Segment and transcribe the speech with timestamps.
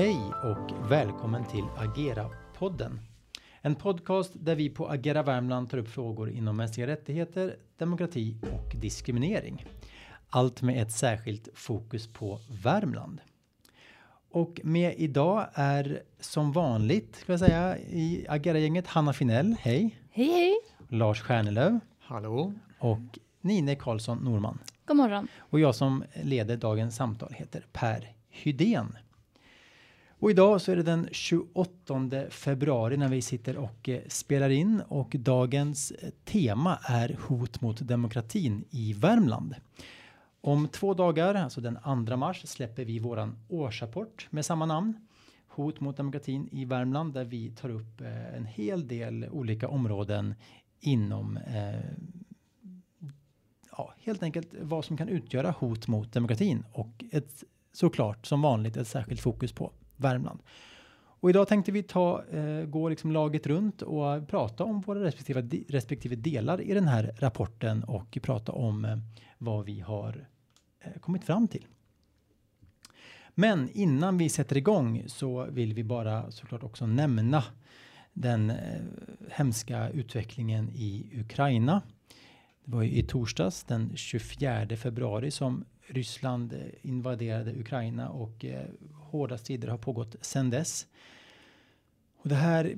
[0.00, 3.00] Hej och välkommen till Agera-podden.
[3.60, 8.76] En podcast där vi på Agera Värmland tar upp frågor inom mänskliga rättigheter, demokrati och
[8.80, 9.66] diskriminering.
[10.30, 13.20] Allt med ett särskilt fokus på Värmland.
[14.30, 19.98] Och med idag är som vanligt ska jag säga i Agera-gänget Hanna Finell, hej.
[20.10, 20.54] Hej hej!
[20.88, 22.52] Lars Stjärnelöv Hallå?
[22.78, 24.58] och Nine Karlsson Norman.
[24.84, 25.28] God morgon.
[25.38, 28.96] Och jag som leder dagens samtal heter Per Hydén.
[30.20, 34.82] Och idag så är det den 28 februari när vi sitter och eh, spelar in
[34.88, 39.54] och dagens eh, tema är hot mot demokratin i Värmland.
[40.40, 44.94] Om två dagar, alltså den 2 mars, släpper vi våran årsrapport med samma namn.
[45.48, 50.34] Hot mot demokratin i Värmland där vi tar upp eh, en hel del olika områden
[50.80, 51.80] inom eh,
[53.76, 58.76] ja, helt enkelt vad som kan utgöra hot mot demokratin och ett såklart som vanligt
[58.76, 60.40] ett särskilt fokus på Värmland.
[61.20, 65.64] Och idag tänkte vi ta, eh, gå liksom laget runt och prata om våra respektive,
[65.68, 68.98] respektive delar i den här rapporten och prata om eh,
[69.38, 70.26] vad vi har
[70.80, 71.66] eh, kommit fram till.
[73.34, 77.44] Men innan vi sätter igång så vill vi bara såklart också nämna
[78.12, 78.80] den eh,
[79.30, 81.82] hemska utvecklingen i Ukraina.
[82.64, 88.66] Det var ju i torsdags den 24 februari som Ryssland eh, invaderade Ukraina och eh,
[89.10, 90.86] hårda strider har pågått sedan dess.
[92.22, 92.74] Och det här,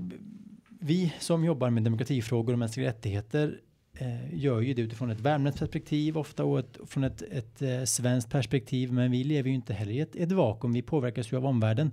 [0.81, 3.61] vi som jobbar med demokratifrågor och mänskliga rättigheter
[3.99, 7.85] eh, gör ju det utifrån ett värmländskt perspektiv ofta och ett, från ett, ett eh,
[7.85, 8.93] svenskt perspektiv.
[8.93, 10.73] Men vi lever ju inte heller i ett, ett vakuum.
[10.73, 11.91] Vi påverkas ju av omvärlden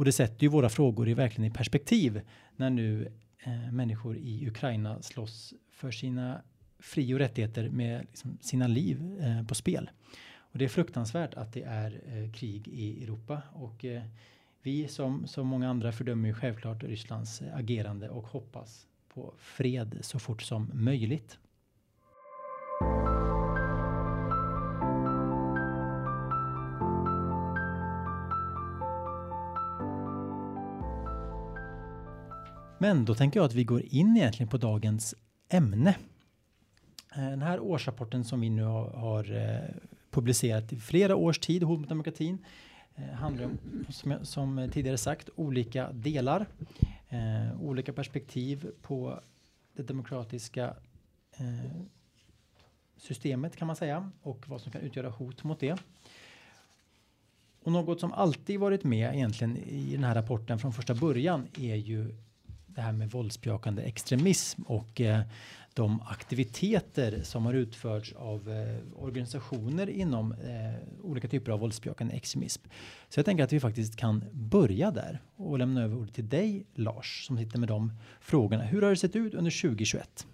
[0.00, 2.20] och det sätter ju våra frågor i verkligen i perspektiv
[2.56, 3.12] när nu
[3.44, 6.42] eh, människor i Ukraina slåss för sina
[6.78, 9.90] fri och rättigheter med liksom sina liv eh, på spel.
[10.52, 14.02] Och det är fruktansvärt att det är eh, krig i Europa och eh,
[14.62, 19.98] vi som, som många andra fördömer ju självklart Rysslands eh, agerande och hoppas på fred
[20.00, 21.38] så fort som möjligt.
[32.78, 35.14] Men då tänker jag att vi går in egentligen på dagens
[35.48, 35.96] ämne.
[37.16, 39.74] Eh, den här årsrapporten som vi nu har, har eh,
[40.10, 42.38] publicerat i flera års tid, Hot mot demokratin,
[42.94, 43.58] eh, handlar om,
[43.90, 46.46] som, jag- som tidigare sagt, olika delar,
[47.08, 49.20] eh, olika perspektiv på
[49.76, 50.74] det demokratiska
[51.36, 51.70] eh,
[52.96, 55.76] systemet kan man säga och vad som kan utgöra hot mot det.
[57.62, 61.74] Och något som alltid varit med egentligen i den här rapporten från första början är
[61.76, 62.14] ju
[62.66, 65.20] det här med våldsbejakande extremism och eh,
[65.74, 72.62] de aktiviteter som har utförts av eh, organisationer inom eh, olika typer av våldsbejakande extremism.
[73.08, 76.66] Så jag tänker att vi faktiskt kan börja där och lämna över ordet till dig
[76.74, 78.62] Lars som sitter med de frågorna.
[78.62, 80.26] Hur har det sett ut under 2021?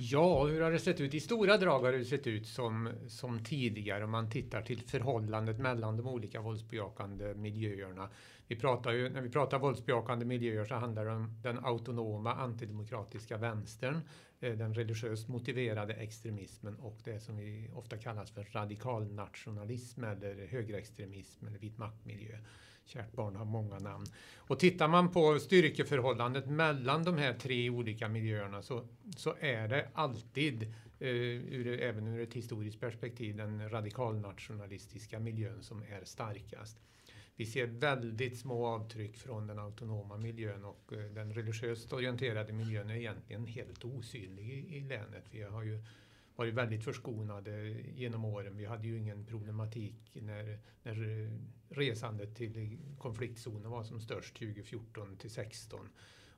[0.00, 1.14] Ja, hur har det sett ut?
[1.14, 5.58] I stora drag har det sett ut som, som tidigare om man tittar till förhållandet
[5.58, 8.08] mellan de olika våldsbejakande miljöerna.
[8.46, 13.36] Vi pratar ju, när vi pratar våldsbejakande miljöer så handlar det om den autonoma antidemokratiska
[13.36, 14.00] vänstern,
[14.40, 21.46] eh, den religiöst motiverade extremismen och det som vi ofta kallas för radikalnationalism eller högerextremism
[21.46, 22.38] eller vit maktmiljö.
[22.88, 24.06] Kärt barn har många namn.
[24.36, 29.88] Och tittar man på styrkeförhållandet mellan de här tre olika miljöerna så, så är det
[29.94, 30.62] alltid,
[30.98, 36.78] eh, ur, även ur ett historiskt perspektiv, den radikalnationalistiska miljön som är starkast.
[37.36, 42.90] Vi ser väldigt små avtryck från den autonoma miljön och eh, den religiöst orienterade miljön
[42.90, 45.24] är egentligen helt osynlig i, i länet.
[45.30, 45.82] Vi har ju
[46.38, 48.56] varit väldigt förskonade genom åren.
[48.56, 51.30] Vi hade ju ingen problematik när, när
[51.68, 55.88] resandet till konfliktzonen var som störst 2014 till 16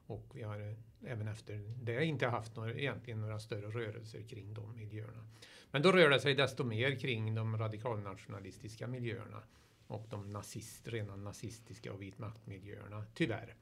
[0.07, 4.77] och vi har även efter det inte haft några, egentligen några större rörelser kring de
[4.77, 5.29] miljöerna.
[5.71, 9.43] Men då rör det sig desto mer kring de radikalnationalistiska miljöerna
[9.87, 13.55] och de nazist, rena nazistiska och vitmaktmiljöerna, tyvärr.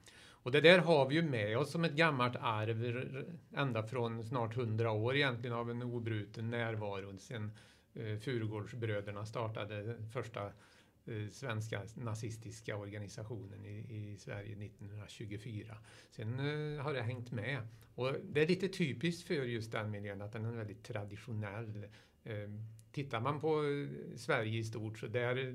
[0.49, 3.25] Och det där har vi ju med oss som ett gammalt arv
[3.55, 7.53] ända från snart hundra år egentligen av en obruten närvaro sen
[7.95, 15.77] eh, Furugårdsbröderna startade första eh, svenska nazistiska organisationen i, i Sverige 1924.
[16.11, 17.69] Sen eh, har det hängt med.
[17.95, 21.87] Och det är lite typiskt för just den miljön att den är väldigt traditionell.
[22.25, 22.50] Eh,
[22.99, 25.55] tittar man på eh, Sverige i stort så där eh,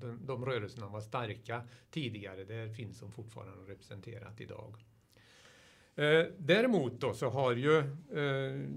[0.00, 4.74] de, de rörelserna var starka tidigare, där finns de fortfarande representerat idag.
[5.94, 8.68] Eh, däremot då så har ju eh,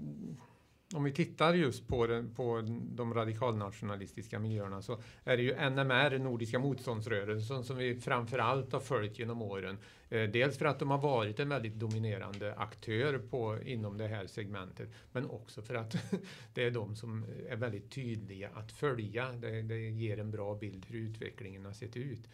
[0.94, 2.62] om vi tittar just på, den, på
[2.94, 9.18] de radikalnationalistiska miljöerna så är det ju NMR, Nordiska motståndsrörelsen, som vi framförallt har följt
[9.18, 9.78] genom åren.
[10.10, 14.26] Eh, dels för att de har varit en väldigt dominerande aktör på, inom det här
[14.26, 15.96] segmentet, men också för att
[16.54, 19.32] det är de som är väldigt tydliga att följa.
[19.32, 22.28] Det, det ger en bra bild hur utvecklingen har sett ut.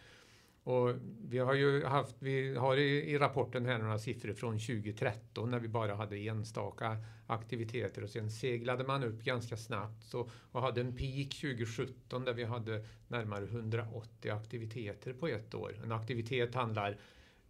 [0.65, 5.51] Och vi har ju haft, vi har i, i, rapporten här några siffror från 2013
[5.51, 6.97] när vi bara hade enstaka
[7.27, 12.33] aktiviteter och sen seglade man upp ganska snabbt så, och hade en peak 2017 där
[12.33, 15.79] vi hade närmare 180 aktiviteter på ett år.
[15.83, 16.97] En aktivitet handlar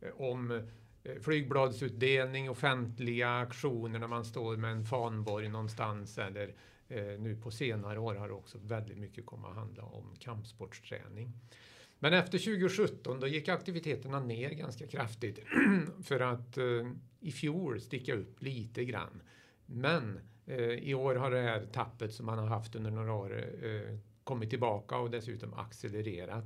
[0.02, 0.52] eh, om
[1.04, 6.56] eh, flygbladsutdelning, offentliga aktioner när man står med en fanborg någonstans eller
[6.88, 11.34] eh, nu på senare år har det också väldigt mycket kommit att handla om kampsportsträning.
[12.06, 15.40] Men efter 2017 då gick aktiviteterna ner ganska kraftigt
[16.04, 19.22] för att eh, i fjol sticka upp lite grann.
[19.66, 23.46] Men eh, i år har det här tappet som man har haft under några år
[23.64, 26.46] eh, kommit tillbaka och dessutom accelererat.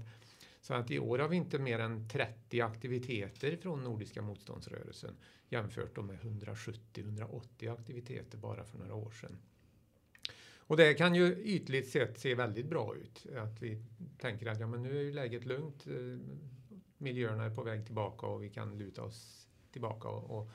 [0.61, 5.15] Så att i år har vi inte mer än 30 aktiviteter från Nordiska motståndsrörelsen
[5.49, 9.37] jämfört med 170-180 aktiviteter bara för några år sedan.
[10.69, 13.25] Och det kan ju ytligt sett se väldigt bra ut.
[13.37, 13.77] Att vi
[14.17, 15.87] tänker att ja, men nu är ju läget lugnt.
[15.87, 15.93] Eh,
[16.97, 20.49] miljöerna är på väg tillbaka och vi kan luta oss tillbaka och, och,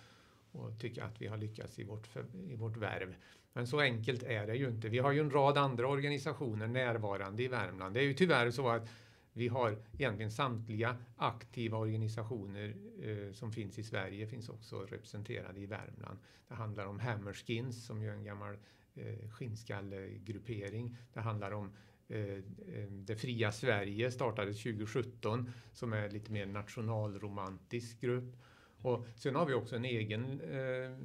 [0.53, 2.09] och tycka att vi har lyckats i vårt,
[2.49, 3.15] i vårt värv.
[3.53, 4.89] Men så enkelt är det ju inte.
[4.89, 7.95] Vi har ju en rad andra organisationer närvarande i Värmland.
[7.95, 8.89] Det är ju tyvärr så att
[9.33, 15.67] vi har egentligen samtliga aktiva organisationer eh, som finns i Sverige finns också representerade i
[15.67, 16.19] Värmland.
[16.49, 18.57] Det handlar om Hammerskins som ju är en gammal
[18.95, 20.97] eh, skinnskallegruppering.
[21.13, 21.73] Det handlar om
[22.09, 28.37] eh, eh, Det fria Sverige startades 2017 som är lite mer nationalromantisk grupp.
[28.83, 30.99] Och sen har vi också en egen eh,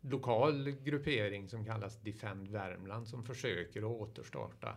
[0.00, 4.76] lokal gruppering som kallas Defend Värmland som försöker att återstarta.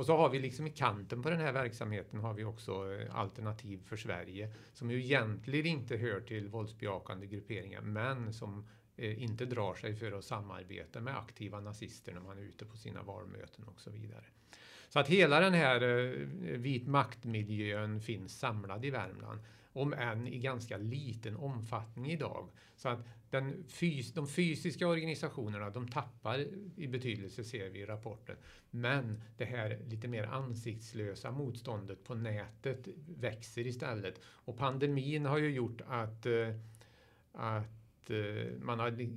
[0.00, 3.16] Och så har vi liksom i kanten på den här verksamheten har vi också eh,
[3.16, 8.68] Alternativ för Sverige som ju egentligen inte hör till våldsbejakande grupperingar men som
[9.00, 12.76] Eh, inte drar sig för att samarbeta med aktiva nazister när man är ute på
[12.76, 14.24] sina valmöten och så vidare.
[14.88, 19.40] Så att hela den här eh, vit maktmiljön finns samlad i Värmland,
[19.72, 22.48] om än i ganska liten omfattning idag.
[22.76, 22.98] Så att
[23.30, 28.36] den fys de fysiska organisationerna de tappar i betydelse ser vi i rapporten.
[28.70, 34.20] Men det här lite mer ansiktslösa motståndet på nätet växer istället.
[34.24, 36.54] Och pandemin har ju gjort att, eh,
[37.32, 37.79] att
[38.10, 39.08] att Eh, man har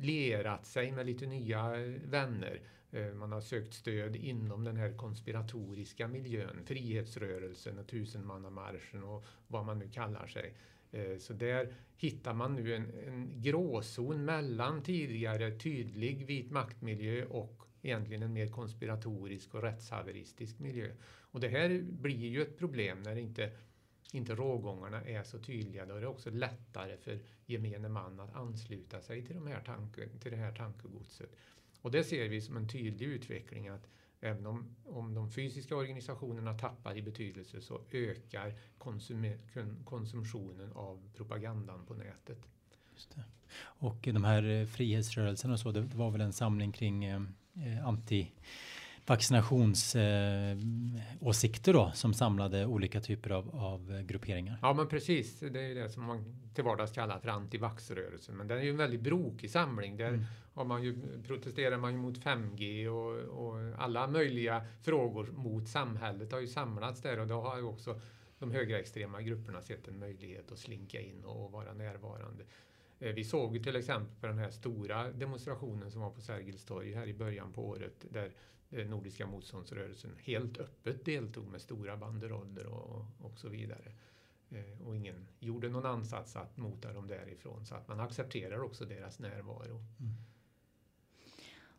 [0.00, 1.72] lerat sig med lite nya
[2.04, 2.60] vänner.
[2.90, 9.78] Eh, man har sökt stöd inom den här konspiratoriska miljön, frihetsrörelsen, tusenmannamarschen och vad man
[9.78, 10.54] nu kallar sig.
[10.92, 17.62] Eh, så där hittar man nu en, en gråzon mellan tidigare tydlig vit maktmiljö och
[17.82, 20.92] egentligen en mer konspiratorisk och rättshaveristisk miljö.
[21.32, 23.50] Och det här blir ju ett problem när inte
[24.14, 29.00] inte rågångarna är så tydliga, då är det också lättare för gemene man att ansluta
[29.00, 31.30] sig till, de här tanke, till det här tankegodset.
[31.80, 33.88] Och det ser vi som en tydlig utveckling att
[34.20, 39.32] även om, om de fysiska organisationerna tappar i betydelse så ökar konsum,
[39.84, 42.38] konsumtionen av propagandan på nätet.
[43.62, 47.22] Och de här eh, frihetsrörelserna och så, det var väl en samling kring eh,
[47.54, 48.32] eh anti
[49.10, 54.58] vaccinationsåsikter eh, då som samlade olika typer av, av grupperingar.
[54.62, 58.36] Ja men precis, det är det som man till vardags kallar för antivaxrörelsen.
[58.36, 59.96] Men den är ju en väldigt brokig samling.
[59.96, 60.24] Där mm.
[60.54, 66.32] har man ju, protesterar man ju mot 5G och, och, alla möjliga frågor mot samhället
[66.32, 68.00] har ju samlats där och då har ju också
[68.38, 72.44] de högerextrema grupperna sett en möjlighet att slinka in och vara närvarande.
[72.98, 76.94] Eh, vi såg till exempel på den här stora demonstrationen som var på Sergels torg
[76.94, 78.32] här i början på året där
[78.70, 83.92] Nordiska motståndsrörelsen helt öppet deltog med stora banderoller och, och så vidare.
[84.50, 88.84] Eh, och ingen gjorde någon ansats att mota dem därifrån så att man accepterar också
[88.84, 89.76] deras närvaro.
[90.00, 90.14] Mm.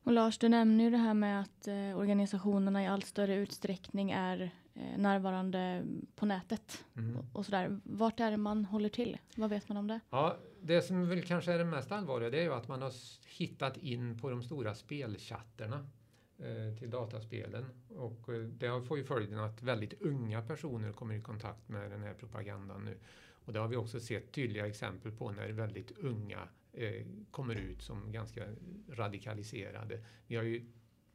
[0.03, 4.11] Och Lars, du nämner ju det här med att eh, organisationerna i allt större utsträckning
[4.11, 5.83] är eh, närvarande
[6.15, 7.17] på nätet mm.
[7.17, 7.79] och, och sådär.
[7.83, 9.17] Vart är det man håller till?
[9.35, 9.99] Vad vet man om det?
[10.09, 12.93] Ja, det som väl kanske är det mest allvarliga det är ju att man har
[13.27, 16.00] hittat in på de stora spelchatterna Eh,
[16.41, 17.65] Eh, till dataspelen.
[17.89, 22.01] Och eh, det får ju följden att väldigt unga personer kommer i kontakt med den
[22.01, 22.97] här propagandan nu.
[23.45, 27.81] Och det har vi också sett tydliga exempel på när väldigt unga eh, kommer ut
[27.81, 28.45] som ganska
[28.89, 30.03] radikaliserade.
[30.27, 30.71] Vi har ju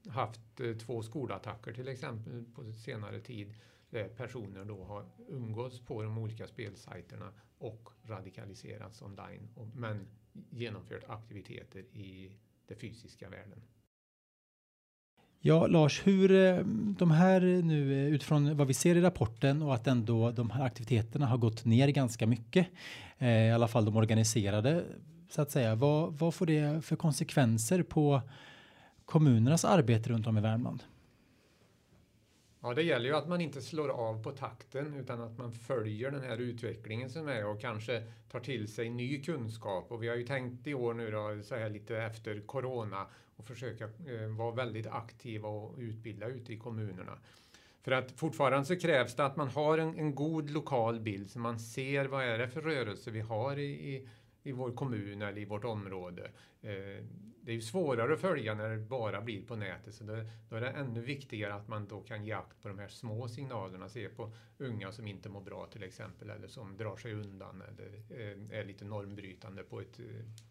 [0.09, 3.55] haft eh, två skolattacker till exempel på senare tid
[3.91, 10.07] där personer då har umgåtts på de olika spelsajterna och radikaliserats online och, men
[10.51, 13.63] genomfört aktiviteter i den fysiska världen.
[15.41, 16.59] Ja, Lars, hur eh,
[16.99, 20.65] de här nu eh, utifrån vad vi ser i rapporten och att ändå de här
[20.65, 22.67] aktiviteterna har gått ner ganska mycket,
[23.19, 24.85] eh, i alla fall de organiserade
[25.29, 25.75] så att säga.
[25.75, 28.21] Vad, vad får det för konsekvenser på
[29.05, 30.83] kommunernas arbete runt om i Värmland?
[32.63, 36.11] Ja, det gäller ju att man inte slår av på takten utan att man följer
[36.11, 39.93] den här utvecklingen som är och kanske tar till sig ny kunskap.
[39.93, 43.47] Och vi har ju tänkt i år nu då, så här lite efter corona och
[43.47, 47.19] försöka eh, vara väldigt aktiva och utbilda ute i kommunerna.
[47.83, 51.39] För att fortfarande så krävs det att man har en, en god lokal bild så
[51.39, 54.09] man ser vad är det för rörelse vi har i, i,
[54.43, 56.31] i vår kommun eller i vårt område.
[56.63, 57.05] Eh,
[57.47, 60.57] det är ju svårare att följa när det bara blir på nätet så det, då
[60.57, 63.89] är det ännu viktigare att man då kan ge akt på de här små signalerna,
[63.89, 68.03] se på unga som inte mår bra till exempel eller som drar sig undan eller
[68.11, 70.05] eh, är lite normbrytande på ett eh,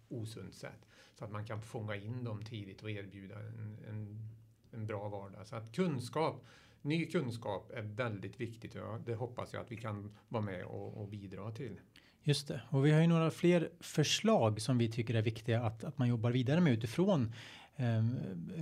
[0.09, 0.87] osunt sätt.
[1.13, 4.29] Så att man kan fånga in dem tidigt och erbjuda en, en,
[4.71, 5.47] en bra vardag.
[5.47, 6.45] Så att kunskap,
[6.81, 11.01] ny kunskap är väldigt viktigt och det hoppas jag att vi kan vara med och,
[11.01, 11.79] och bidra till.
[12.27, 15.83] Just det, och vi har ju några fler förslag som vi tycker är viktiga att,
[15.83, 17.33] att man jobbar vidare med utifrån
[17.75, 18.05] eh,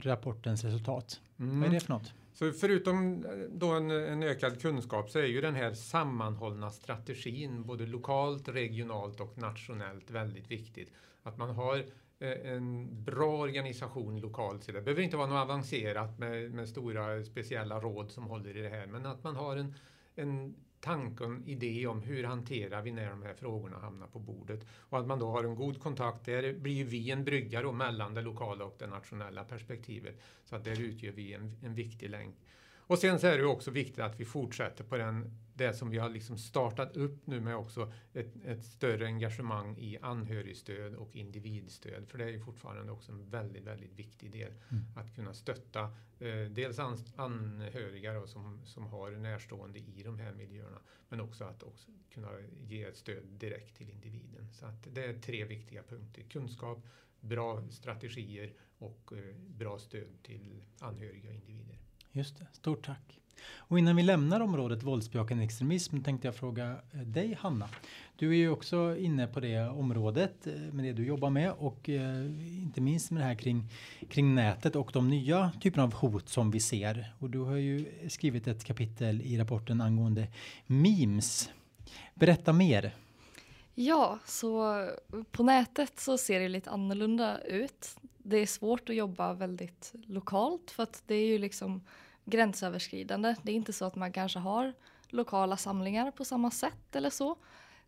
[0.01, 1.21] rapportens resultat.
[1.39, 1.59] Mm.
[1.59, 2.13] Vad är det för något?
[2.33, 7.63] Så förutom eh, då en, en, ökad kunskap så är ju den här sammanhållna strategin
[7.63, 10.91] både lokalt, regionalt och nationellt väldigt viktigt.
[11.23, 11.77] Att man har
[12.19, 14.63] eh, en bra organisation lokalt.
[14.63, 18.61] Så det behöver inte vara något avancerat med, med stora speciella råd som håller i
[18.61, 19.73] det här men att man har en,
[20.15, 24.65] en tanken, idé om hur hanterar vi när de här frågorna hamnar på bordet.
[24.89, 28.21] Och att man då har en god kontakt, där blir vi en brygga mellan det
[28.21, 30.15] lokala och det nationella perspektivet.
[30.43, 32.35] Så att där utgör vi en, en viktig länk.
[32.87, 35.97] Och sen så är det också viktigt att vi fortsätter på den, det som vi
[35.97, 42.07] har liksom startat upp nu med också ett, ett större engagemang i anhörigstöd och individstöd.
[42.07, 44.51] För det är ju fortfarande också en väldigt, väldigt viktig del.
[44.69, 44.83] Mm.
[44.95, 45.81] Att kunna stötta
[46.19, 50.79] eh, dels an, anhöriga då, som, som har närstående i de här miljöerna.
[51.09, 52.29] Men också att också kunna
[52.61, 54.53] ge ett stöd direkt till individen.
[54.53, 56.21] Så att det är tre viktiga punkter.
[56.21, 56.87] Kunskap,
[57.19, 61.79] bra strategier och eh, bra stöd till anhöriga individer.
[62.15, 63.19] Just det, stort tack.
[63.55, 67.69] Och innan vi lämnar området våldsbejakande extremism tänkte jag fråga eh, dig Hanna.
[68.15, 71.89] Du är ju också inne på det området eh, med det du jobbar med och
[71.89, 72.25] eh,
[72.63, 73.69] inte minst med det här kring,
[74.09, 77.13] kring nätet och de nya typerna av hot som vi ser.
[77.19, 80.27] Och du har ju skrivit ett kapitel i rapporten angående
[80.67, 81.49] memes.
[82.15, 82.95] Berätta mer.
[83.75, 84.83] Ja, så
[85.31, 87.97] på nätet så ser det lite annorlunda ut.
[88.23, 91.83] Det är svårt att jobba väldigt lokalt för att det är ju liksom
[92.25, 93.35] gränsöverskridande.
[93.43, 94.73] Det är inte så att man kanske har
[95.09, 97.37] lokala samlingar på samma sätt eller så.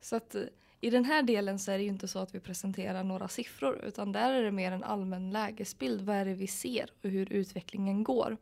[0.02, 0.42] Så att eh,
[0.82, 3.86] i den här delen så är det ju inte så att vi presenterar några siffror
[3.86, 6.02] utan där är det mer en allmän lägesbild.
[6.02, 8.38] Vad är det vi ser och hur utvecklingen går.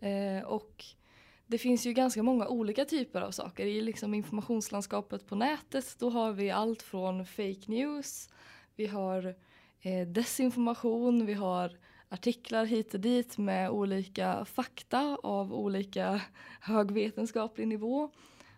[0.00, 0.84] Eh, och
[1.46, 3.66] det finns ju ganska många olika typer av saker.
[3.66, 8.28] I liksom informationslandskapet på nätet då har vi allt från fake news,
[8.76, 9.34] vi har
[9.80, 16.20] eh, desinformation, vi har artiklar hit och dit med olika fakta av olika
[16.60, 18.10] hög vetenskaplig nivå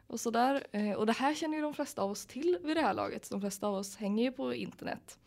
[0.07, 0.67] och sådär.
[0.73, 3.31] Eh, och det här känner ju de flesta av oss till vid det här laget.
[3.31, 5.19] De flesta av oss hänger ju på internet.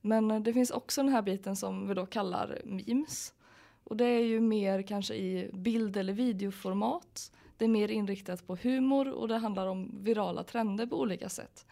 [0.00, 3.34] Men eh, det finns också den här biten som vi då kallar memes.
[3.84, 7.32] Och det är ju mer kanske i bild eller videoformat.
[7.56, 11.66] Det är mer inriktat på humor och det handlar om virala trender på olika sätt.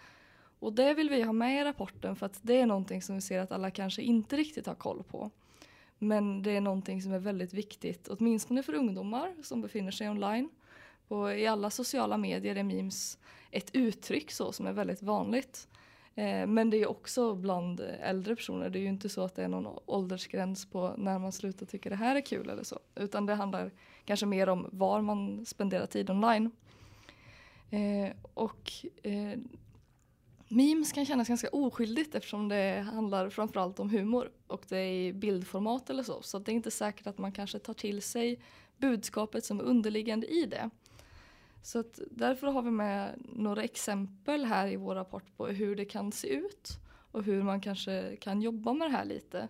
[0.64, 3.20] Och det vill vi ha med i rapporten för att det är någonting som vi
[3.20, 5.30] ser att alla kanske inte riktigt har koll på.
[5.98, 10.48] Men det är någonting som är väldigt viktigt, åtminstone för ungdomar som befinner sig online.
[11.08, 13.18] På, I alla sociala medier är memes
[13.50, 15.68] ett uttryck så som är väldigt vanligt.
[16.14, 18.70] Eh, men det är också bland äldre personer.
[18.70, 21.90] Det är ju inte så att det är någon åldersgräns på när man slutar tycka
[21.90, 22.78] det här är kul eller så.
[22.94, 23.70] Utan det handlar
[24.04, 26.50] kanske mer om var man spenderar tid online.
[27.70, 29.38] Eh, och eh,
[30.54, 35.12] Memes kan kännas ganska oskyldigt eftersom det handlar framförallt om humor och det är i
[35.12, 36.22] bildformat eller så.
[36.22, 38.40] Så det är inte säkert att man kanske tar till sig
[38.76, 40.70] budskapet som är underliggande i det.
[41.62, 45.84] Så att därför har vi med några exempel här i vår rapport på hur det
[45.84, 46.68] kan se ut
[47.10, 49.48] och hur man kanske kan jobba med det här lite.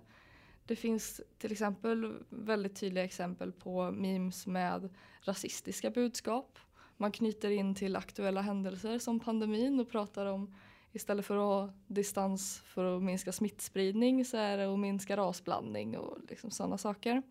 [0.66, 4.88] Det finns till exempel väldigt tydliga exempel på memes med
[5.20, 6.58] rasistiska budskap.
[6.96, 10.54] Man knyter in till aktuella händelser som pandemin och pratar om
[10.94, 15.98] istället för att ha distans för att minska smittspridning så är det att minska rasblandning
[15.98, 17.22] och liksom sådana saker.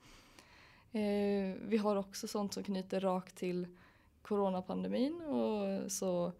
[0.91, 3.67] Eh, vi har också sånt som knyter rakt till
[4.22, 6.32] coronapandemin och så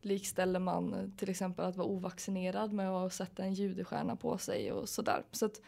[0.00, 4.88] likställer man till exempel att vara ovaccinerad med att sätta en judestjärna på sig och
[4.88, 5.22] sådär.
[5.32, 5.60] Så att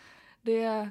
[0.43, 0.91] det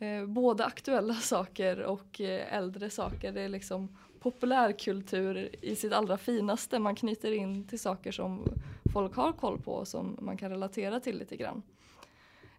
[0.00, 3.32] Eh, både aktuella saker och eh, äldre saker.
[3.32, 6.78] Det är liksom populärkultur i sitt allra finaste.
[6.78, 8.44] Man knyter in till saker som
[8.92, 11.62] folk har koll på och som man kan relatera till lite grann.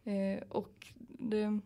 [0.04, 1.60] Eh, och det,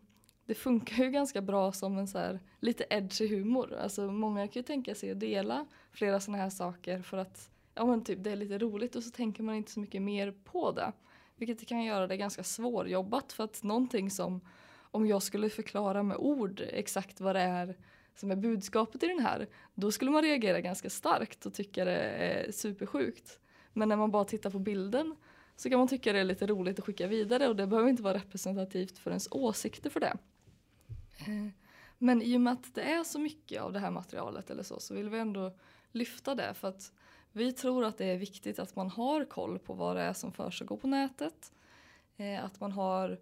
[0.46, 3.74] det, funkar ju ganska bra som en så här, lite edgy humor.
[3.74, 7.86] Alltså många kan ju tänka sig att dela flera sådana här saker för att ja,
[7.86, 10.72] men typ, det är lite roligt och så tänker man inte så mycket mer på
[10.72, 10.92] det.
[11.36, 14.42] Vilket kan göra det ganska svårjobbat för att någonting som
[14.78, 17.78] om jag skulle förklara med ord exakt vad det är
[18.16, 22.00] som är budskapet i den här, då skulle man reagera ganska starkt och tycka det
[22.02, 23.40] är supersjukt.
[23.74, 25.16] Men när man bara tittar på bilden
[25.56, 28.04] så kan man tycka det är lite roligt att skicka vidare och det behöver inte
[28.04, 30.18] vara representativt för ens åsikter för det.
[31.20, 31.48] Eh,
[31.98, 34.80] men i och med att det är så mycket av det här materialet eller så,
[34.80, 35.56] så vill vi ändå
[35.92, 36.92] lyfta det för att
[37.32, 40.32] vi tror att det är viktigt att man har koll på vad det är som
[40.32, 41.54] försiggår på nätet.
[42.18, 43.20] Eh, att man har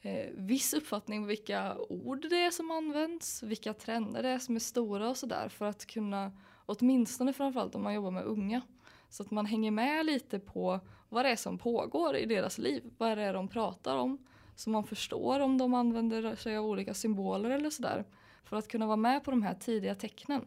[0.00, 4.56] eh, viss uppfattning om vilka ord det är som används, vilka trender det är som
[4.56, 6.32] är stora och sådär för att kunna,
[6.66, 8.62] åtminstone framförallt om man jobbar med unga,
[9.08, 12.84] så att man hänger med lite på vad det är som pågår i deras liv,
[12.98, 14.18] vad det är de pratar om,
[14.56, 18.04] så man förstår om de använder sig av olika symboler eller sådär,
[18.44, 20.46] för att kunna vara med på de här tidiga tecknen.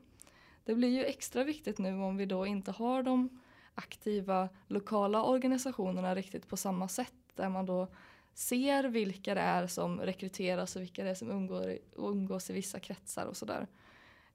[0.65, 3.41] Det blir ju extra viktigt nu om vi då inte har de
[3.75, 7.87] aktiva lokala organisationerna riktigt på samma sätt, där man då
[8.33, 12.79] ser vilka det är som rekryteras och vilka det är som umgår, umgås i vissa
[12.79, 13.67] kretsar och sådär.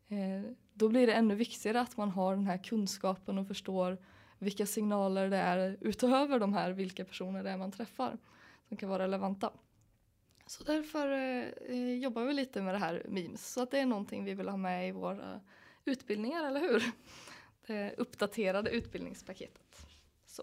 [0.08, 3.98] Eh, då blir det ännu viktigare att man har den här kunskapen och förstår
[4.38, 8.18] vilka signaler det är utöver de här vilka personer det är man träffar
[8.68, 9.52] som kan vara relevanta.
[10.46, 13.86] Så därför eh, eh jobbar vi lite med det här memes så att det är
[13.86, 15.40] någonting vi vill ha med i våra
[15.84, 16.84] utbildningar, eller hur?
[17.66, 19.86] Det uppdaterade utbildningspaketet.
[20.26, 20.42] Så.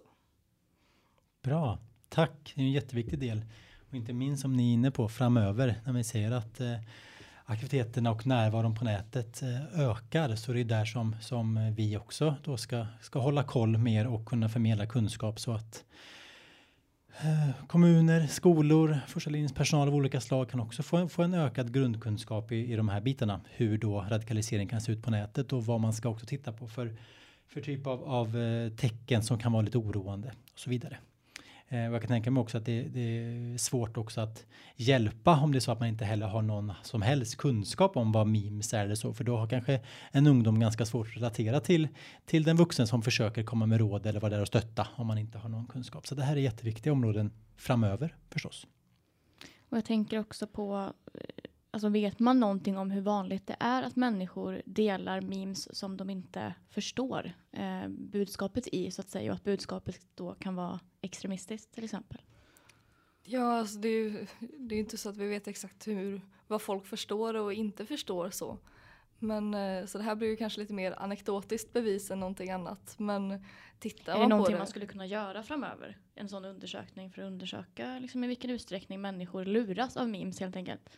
[1.41, 1.79] Bra.
[2.13, 3.41] Tack, det är en jätteviktig del.
[3.89, 6.75] Och inte minst som ni är inne på framöver när vi ser att eh,
[7.45, 12.35] aktiviteterna och närvaron på nätet eh, ökar så det är där som, som vi också
[12.43, 15.83] då ska, ska hålla koll mer och kunna förmedla kunskap så att
[17.21, 21.33] eh, kommuner, skolor, första linjens personal av olika slag kan också få en, få en
[21.33, 23.41] ökad grundkunskap i, i de här bitarna.
[23.49, 26.67] Hur då radikalisering kan se ut på nätet och vad man ska också titta på
[26.67, 26.95] för,
[27.47, 30.97] för typ av, av eh, tecken som kan vara lite oroande och så vidare.
[31.71, 35.39] Eh, och jag kan tänka mig också att det, det, är svårt också att hjälpa
[35.39, 38.27] om det är så att man inte heller har någon som helst kunskap om vad
[38.27, 39.13] memes är eller så.
[39.13, 39.81] För då har kanske
[40.11, 41.87] en ungdom ganska svårt att relatera till,
[42.25, 45.17] till den vuxen som försöker komma med råd eller vara där och stötta om man
[45.17, 46.07] inte har någon kunskap.
[46.07, 48.67] Så det här är jätteviktiga områden framöver förstås.
[49.69, 51.21] Och jag tänker också på eh,
[51.73, 56.09] Alltså vet man någonting om hur vanligt det är att människor delar memes som de
[56.09, 61.73] inte förstår eh, budskapet i så att säga och att budskapet då kan vara extremistiskt
[61.73, 62.21] till exempel?
[63.23, 66.61] Ja, alltså det är ju det är inte så att vi vet exakt hur, vad
[66.61, 68.57] folk förstår och inte förstår så.
[69.19, 72.95] Men eh, så det här blir ju kanske lite mer anekdotiskt bevis än någonting annat.
[72.99, 73.45] Men
[73.79, 75.97] tittar är det någonting det, man skulle kunna göra framöver?
[76.15, 80.55] En sån undersökning för att undersöka liksom, i vilken utsträckning människor luras av memes helt
[80.55, 80.89] enkelt?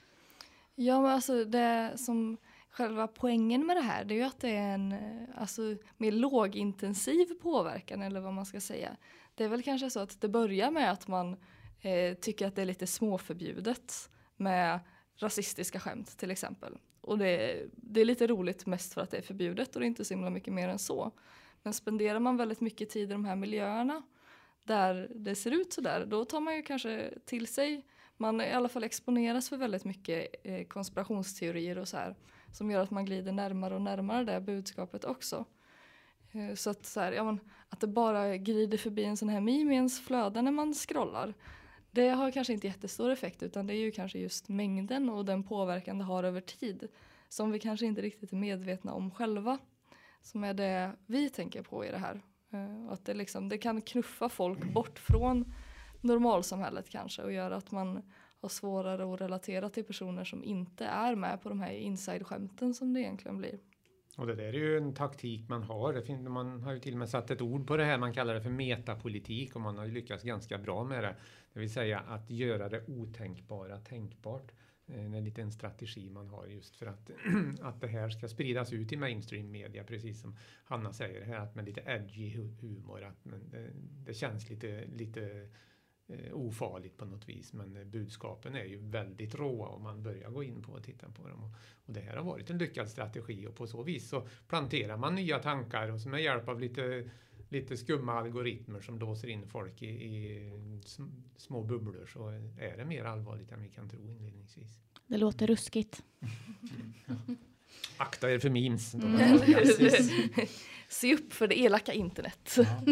[0.76, 2.38] Ja, men alltså det som
[2.70, 5.62] själva poängen med det här det är ju att det är en eh, alltså,
[5.98, 8.98] mer lågintensiv påverkan eller vad man ska säga.
[9.36, 11.36] Det är väl kanske så att det börjar med att man
[11.82, 14.80] eh, tycker att det är lite småförbjudet med
[15.16, 16.78] rasistiska skämt till exempel.
[17.02, 19.88] Och det, det är lite roligt mest för att det är förbjudet och det är
[19.88, 21.12] inte så himla mycket mer än så.
[21.64, 24.02] Men spenderar man väldigt mycket tid i de här miljöerna
[24.64, 27.86] där det ser ut sådär, då tar man ju kanske till sig
[28.24, 32.16] man i alla fall exponeras för väldigt mycket eh, konspirationsteorier och så här
[32.52, 35.46] som gör att man glider närmare och närmare det budskapet också.
[36.32, 39.42] Eh, så att, så här, ja, men, att det bara glider förbi en sån här
[39.42, 41.34] meme i ens flöde när man scrollar
[41.94, 45.44] det har kanske inte jättestor effekt utan det är ju kanske just mängden och den
[45.44, 46.88] påverkan det har över tid
[47.30, 49.58] som vi kanske inte riktigt är medvetna om själva.
[50.22, 52.22] Som är det vi tänker på i det här.
[52.52, 55.54] Eh, att det, liksom, det kan knuffa folk bort från
[56.04, 58.02] normalsamhället kanske och gör att man
[58.42, 62.94] har svårare att relatera till personer som inte är med på de här inside-skämten som
[62.94, 63.60] det egentligen blir.
[64.18, 65.94] Och det där är ju en taktik man har.
[65.94, 67.98] Det finns, man har ju till och med satt ett ord på det här.
[67.98, 71.16] Man kallar det för metapolitik och man har ju lyckats ganska bra med det.
[71.54, 74.52] Det vill säga att göra det otänkbara tänkbart.
[74.88, 77.10] Eh, det är en liten strategi man har just för att,
[77.62, 81.56] att det här ska spridas ut i mainstream media, precis som Hanna säger här, att
[81.56, 83.70] med lite edgy humor, att det,
[84.06, 85.50] det känns lite, lite
[86.08, 87.54] eh, ofarligt på något vis.
[87.54, 91.10] Men eh, budskapen är ju väldigt råa om man börjar gå in på och titta
[91.10, 91.44] på dem.
[91.44, 91.52] Och,
[91.86, 95.16] och det här har varit en lyckad strategi och på så vis så planterar man
[95.16, 97.10] nya tankar och så med hjälp av lite
[97.54, 100.52] lite skumma algoritmer som låser in folk i, i
[101.38, 102.28] små bubblor så
[102.60, 104.80] är det mer allvarligt än vi kan tro inledningsvis.
[105.08, 106.04] Det låter ruskigt.
[107.98, 108.94] Akta er för memes.
[109.04, 110.48] Mm.
[110.89, 112.56] Se upp för det elaka internet.
[112.58, 112.84] Ja,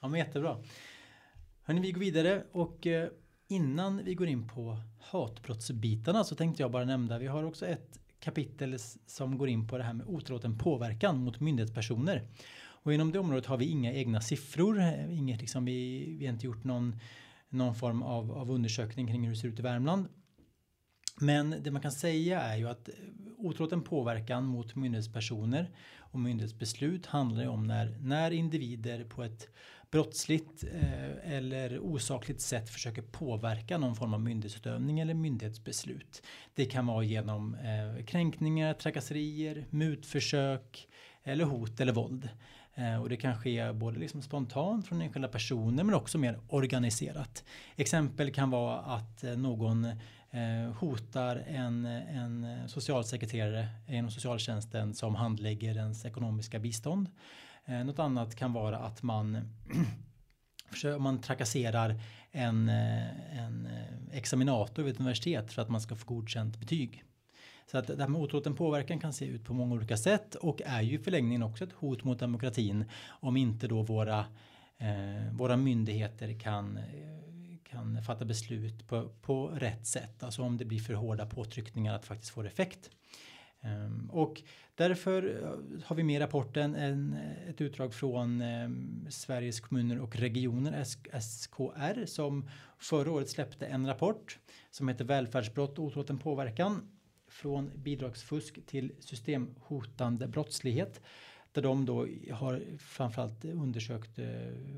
[0.00, 0.58] ja men jättebra.
[1.68, 3.08] Hörni, vi går vidare och eh,
[3.48, 8.00] innan vi går in på hatbrottsbitarna så tänkte jag bara nämna, vi har också ett
[8.20, 8.76] kapitel
[9.06, 12.28] som går in på det här med otillåten påverkan mot myndighetspersoner.
[12.58, 16.32] Och inom det området har vi inga egna siffror, eh, inget liksom vi, vi har
[16.32, 16.96] inte gjort någon,
[17.48, 20.08] någon form av, av undersökning kring hur det ser ut i Värmland.
[21.20, 22.94] Men det man kan säga är ju att eh,
[23.38, 29.48] otillåten påverkan mot myndighetspersoner och myndighetsbeslut handlar ju om när, när individer på ett
[29.90, 36.22] brottsligt eh, eller osakligt sätt försöker påverka någon form av myndighetsutövning eller myndighetsbeslut.
[36.54, 40.88] Det kan vara genom eh, kränkningar, trakasserier, mutförsök
[41.22, 42.28] eller hot eller våld.
[42.78, 47.44] Eh, och det kan ske både liksom spontant från enskilda personer men också mer organiserat.
[47.76, 49.86] Exempel kan vara att eh, någon
[50.30, 57.08] Eh, hotar en, en socialsekreterare inom socialtjänsten som handlägger ens ekonomiska bistånd.
[57.64, 59.38] Eh, något annat kan vara att man
[60.98, 62.00] man trakasserar
[62.32, 67.04] en, eh, en eh, examinator vid ett universitet för att man ska få godkänt betyg.
[67.70, 70.62] Så att det här med otillåten påverkan kan se ut på många olika sätt och
[70.64, 74.18] är ju i förlängningen också ett hot mot demokratin om inte då våra,
[74.78, 76.78] eh, våra myndigheter kan,
[77.70, 80.22] kan fatta beslut på, på rätt sätt.
[80.22, 82.90] Alltså om det blir för hårda påtryckningar att faktiskt få effekt.
[83.60, 84.42] Ehm, och
[84.74, 87.12] därför eh, har vi med i rapporten en,
[87.48, 90.84] ett utdrag från ehm, Sveriges kommuner och regioner,
[91.20, 94.38] SKR, som förra året släppte en rapport
[94.70, 96.88] som heter Välfärdsbrott och otillåten påverkan
[97.28, 101.00] från bidragsfusk till systemhotande brottslighet.
[101.52, 104.26] Där de då har framförallt undersökt eh,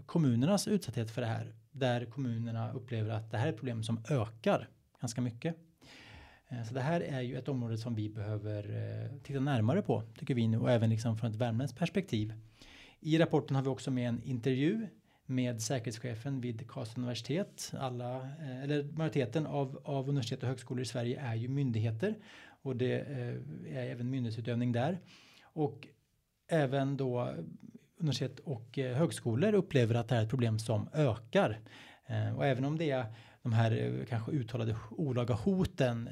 [0.06, 1.54] kommunernas utsatthet för det här.
[1.72, 4.68] Där kommunerna upplever att det här är ett problem som ökar
[5.00, 5.56] ganska mycket.
[6.48, 10.02] Eh, så det här är ju ett område som vi behöver eh, titta närmare på
[10.18, 12.34] tycker vi nu och även liksom från ett värmländskt perspektiv.
[13.00, 14.86] I rapporten har vi också med en intervju
[15.26, 17.72] med säkerhetschefen vid Karlstad universitet.
[17.78, 22.14] Alla, eh, eller majoriteten av, av universitet och högskolor i Sverige är ju myndigheter
[22.62, 23.00] och det
[23.70, 24.98] är även myndighetsutövning där.
[25.42, 25.88] Och
[26.48, 27.34] även då
[28.00, 31.60] universitet och eh, högskolor upplever att det här är ett problem som ökar.
[32.06, 33.04] Eh, och även om det är
[33.42, 36.08] de här eh, kanske uttalade olaga hoten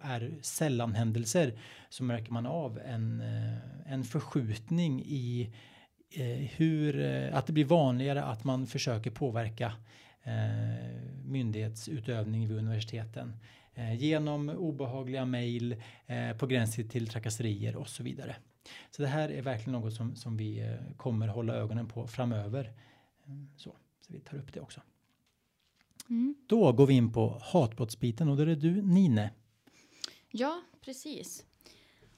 [0.00, 1.52] är sällan händelser
[1.88, 3.22] så märker man av en,
[3.86, 5.54] en förskjutning i
[6.56, 9.72] hur att det blir vanligare att man försöker påverka
[11.24, 13.36] myndighetsutövning vid universiteten
[13.98, 15.82] genom obehagliga mejl
[16.38, 18.36] på gränsen till trakasserier och så vidare.
[18.90, 22.72] Så det här är verkligen något som, som vi kommer hålla ögonen på framöver.
[23.56, 24.80] Så, så vi tar upp det också.
[26.08, 26.34] Mm.
[26.46, 29.28] Då går vi in på hatbrottsbiten och då är det du Nine.
[30.30, 31.44] Ja, precis.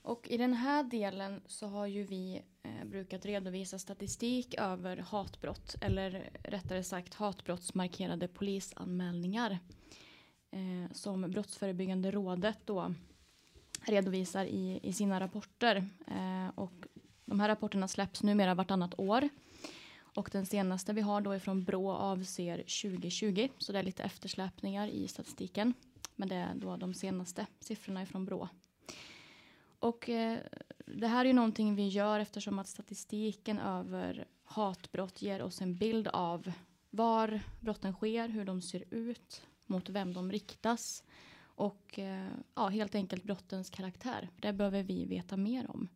[0.02, 5.76] Och i den här delen så har ju vi eh, brukat redovisa statistik över hatbrott
[5.80, 9.58] eller rättare sagt hatbrottsmarkerade polisanmälningar
[10.50, 12.94] eh, som Brottsförebyggande rådet då
[13.84, 15.76] redovisar i, i sina rapporter.
[16.06, 16.72] Eh, och
[17.24, 19.28] de här rapporterna släpps numera vartannat år
[20.14, 23.48] och den senaste vi har då ifrån Brå avser 2020.
[23.58, 25.74] Så det är lite eftersläpningar i statistiken.
[26.16, 28.48] Men det är då de senaste siffrorna ifrån Brå.
[29.78, 30.38] Och eh,
[30.86, 35.76] det här är ju någonting vi gör eftersom att statistiken över hatbrott ger oss en
[35.76, 36.52] bild av
[36.90, 41.04] var brotten sker, hur de ser ut, mot vem de riktas
[41.54, 44.28] och eh, ja, helt enkelt brottens karaktär.
[44.36, 45.88] Det behöver vi veta mer om.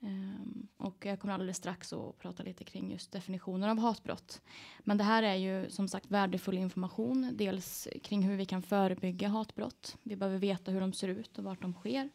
[0.00, 4.42] Um, och jag kommer alldeles strax att prata lite kring just definitionen av hatbrott.
[4.80, 7.30] Men det här är ju som sagt värdefull information.
[7.34, 9.96] Dels kring hur vi kan förebygga hatbrott.
[10.02, 12.10] Vi behöver veta hur de ser ut och vart de sker.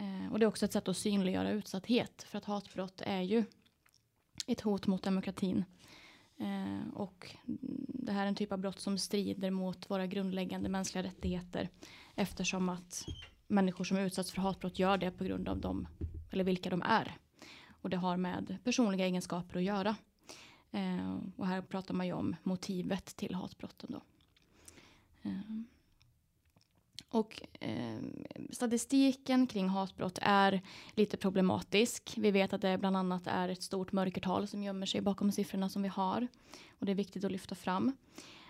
[0.00, 2.22] Uh, och det är också ett sätt att synliggöra utsatthet.
[2.22, 3.44] För att hatbrott är ju
[4.46, 5.64] ett hot mot demokratin.
[6.40, 7.36] Eh, och
[7.88, 11.68] det här är en typ av brott som strider mot våra grundläggande mänskliga rättigheter.
[12.14, 13.04] Eftersom att
[13.48, 15.88] människor som utsatts för hatbrott gör det på grund av dem
[16.30, 17.16] eller vilka de är.
[17.82, 19.96] Och det har med personliga egenskaper att göra.
[20.70, 24.02] Eh, och här pratar man ju om motivet till hatbrotten då.
[25.22, 25.40] Eh,
[27.10, 27.98] och eh,
[28.50, 30.60] statistiken kring hatbrott är
[30.94, 32.14] lite problematisk.
[32.16, 35.68] Vi vet att det bland annat är ett stort mörkertal som gömmer sig bakom siffrorna
[35.68, 36.28] som vi har.
[36.78, 37.96] Och det är viktigt att lyfta fram.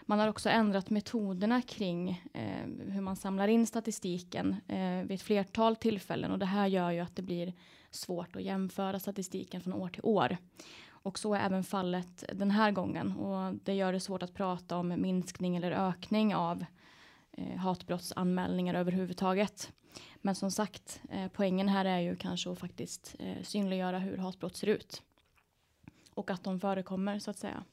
[0.06, 5.22] Man har också ändrat metoderna kring eh, hur man samlar in statistiken eh, vid ett
[5.22, 7.52] flertal tillfällen och det här gör ju att det blir
[7.90, 10.36] svårt att jämföra statistiken från år till år.
[10.88, 14.76] Och så är även fallet den här gången och det gör det svårt att prata
[14.76, 16.64] om minskning eller ökning av
[17.32, 19.72] eh, hatbrottsanmälningar överhuvudtaget.
[20.22, 24.56] Men som sagt, eh, poängen här är ju kanske att faktiskt eh, synliggöra hur hatbrott
[24.56, 25.02] ser ut.
[26.14, 27.64] Och att de förekommer så att säga.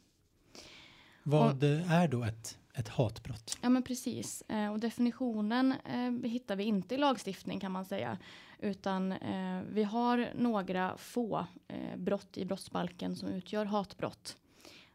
[1.23, 3.57] Vad är då ett, ett hatbrott?
[3.61, 4.41] Ja men precis.
[4.41, 8.17] Eh, och definitionen eh, hittar vi inte i lagstiftning kan man säga.
[8.59, 14.37] Utan eh, vi har några få eh, brott i brottsbalken som utgör hatbrott.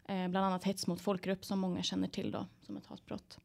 [0.07, 3.39] Bland annat hets mot folkgrupp som många känner till då som ett hatbrott.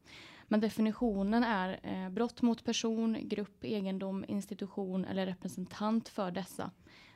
[0.48, 6.70] Men definitionen är eh, brott mot person, grupp, egendom, institution eller representant för dessa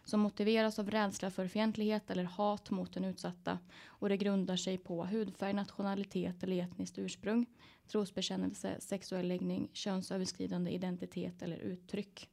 [0.05, 4.79] som motiveras av rädsla för fientlighet eller hat mot den utsatta och det grundar sig
[4.79, 7.47] på hudfärg, nationalitet eller etniskt ursprung,
[7.87, 12.29] trosbekännelse, sexuell läggning, könsöverskridande identitet eller uttryck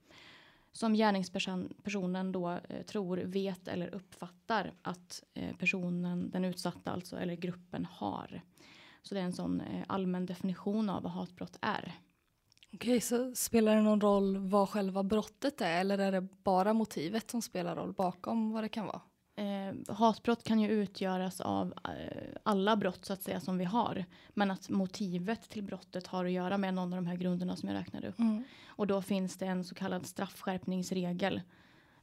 [0.71, 7.35] som gärningspersonen då eh, tror, vet eller uppfattar att eh, personen, den utsatta alltså, eller
[7.35, 8.41] gruppen har.
[9.03, 11.93] Så det är en sån eh, allmän definition av vad hatbrott är.
[12.73, 17.31] Okej, så spelar det någon roll vad själva brottet är eller är det bara motivet
[17.31, 19.01] som spelar roll bakom vad det kan vara?
[19.35, 24.05] Eh, hatbrott kan ju utgöras av eh, alla brott så att säga som vi har.
[24.29, 27.69] Men att motivet till brottet har att göra med någon av de här grunderna som
[27.69, 28.19] jag räknade upp.
[28.19, 28.43] Mm.
[28.67, 31.41] Och då finns det en så kallad straffskärpningsregel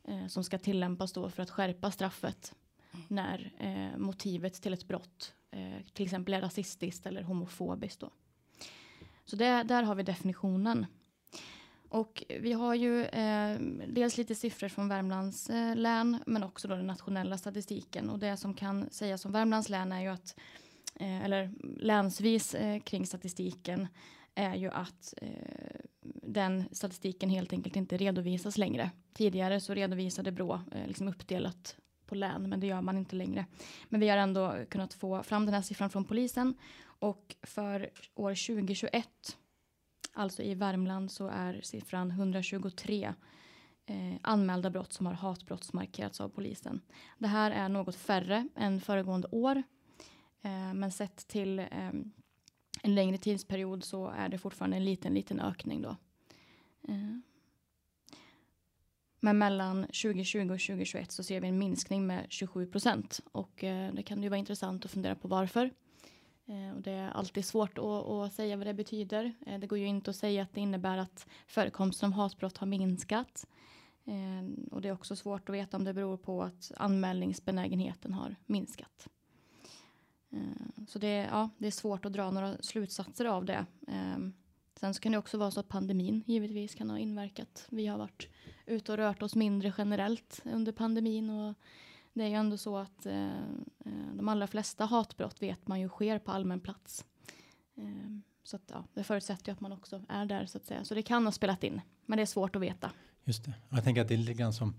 [0.04, 2.54] eh, som ska tillämpas då för att skärpa straffet
[2.96, 3.06] Mm.
[3.08, 8.10] när eh, motivet till ett brott eh, till exempel är rasistiskt eller homofobiskt då.
[9.24, 10.86] Så det, där har vi definitionen.
[11.88, 16.74] Och vi har ju eh, dels lite siffror från Värmlands eh, län men också då
[16.74, 18.10] den nationella statistiken.
[18.10, 20.36] Och det som kan sägas om Värmlands län är ju att,
[20.94, 23.88] eh, eller länsvis eh, kring statistiken
[24.34, 25.80] är ju att eh,
[26.22, 28.90] den statistiken helt enkelt inte redovisas längre.
[29.12, 33.46] Tidigare så redovisade Brå eh, liksom uppdelat på län men det gör man inte längre.
[33.88, 36.54] Men vi har ändå kunnat få fram den här siffran från polisen
[36.98, 39.08] och för år 2021
[40.18, 43.14] Alltså i Värmland så är siffran 123
[43.86, 46.80] eh, anmälda brott som har hatbrottsmarkerats av polisen.
[47.18, 49.62] Det här är något färre än föregående år.
[50.42, 51.66] Eh, men sett till eh,
[52.82, 55.96] en längre tidsperiod så är det fortfarande en liten, liten ökning då.
[56.88, 57.18] Eh.
[59.20, 63.20] Men mellan 2020 och 2021 så ser vi en minskning med 27 procent.
[63.32, 65.70] Och eh, det kan ju vara intressant att fundera på varför.
[66.46, 69.34] Eh, och det är alltid svårt att, att säga vad det betyder.
[69.46, 72.66] Eh, det går ju inte att säga att det innebär att förekomsten av hatbrott har
[72.66, 73.46] minskat.
[74.04, 78.36] Eh, och det är också svårt att veta om det beror på att anmälningsbenägenheten har
[78.46, 79.08] minskat.
[80.30, 83.66] Eh, så det, ja, det är svårt att dra några slutsatser av det.
[83.88, 84.18] Eh,
[84.80, 87.66] Sen så kan det också vara så att pandemin givetvis kan ha inverkat.
[87.70, 88.28] Vi har varit
[88.66, 91.54] ute och rört oss mindre generellt under pandemin och
[92.12, 93.26] det är ju ändå så att eh,
[93.84, 97.04] eh, de allra flesta hatbrott vet man ju sker på allmän plats.
[97.76, 100.84] Eh, så att, ja, det förutsätter ju att man också är där så att säga.
[100.84, 102.90] Så det kan ha spelat in, men det är svårt att veta.
[103.24, 103.52] Just det.
[103.68, 104.74] Jag tänker att det är lite grann som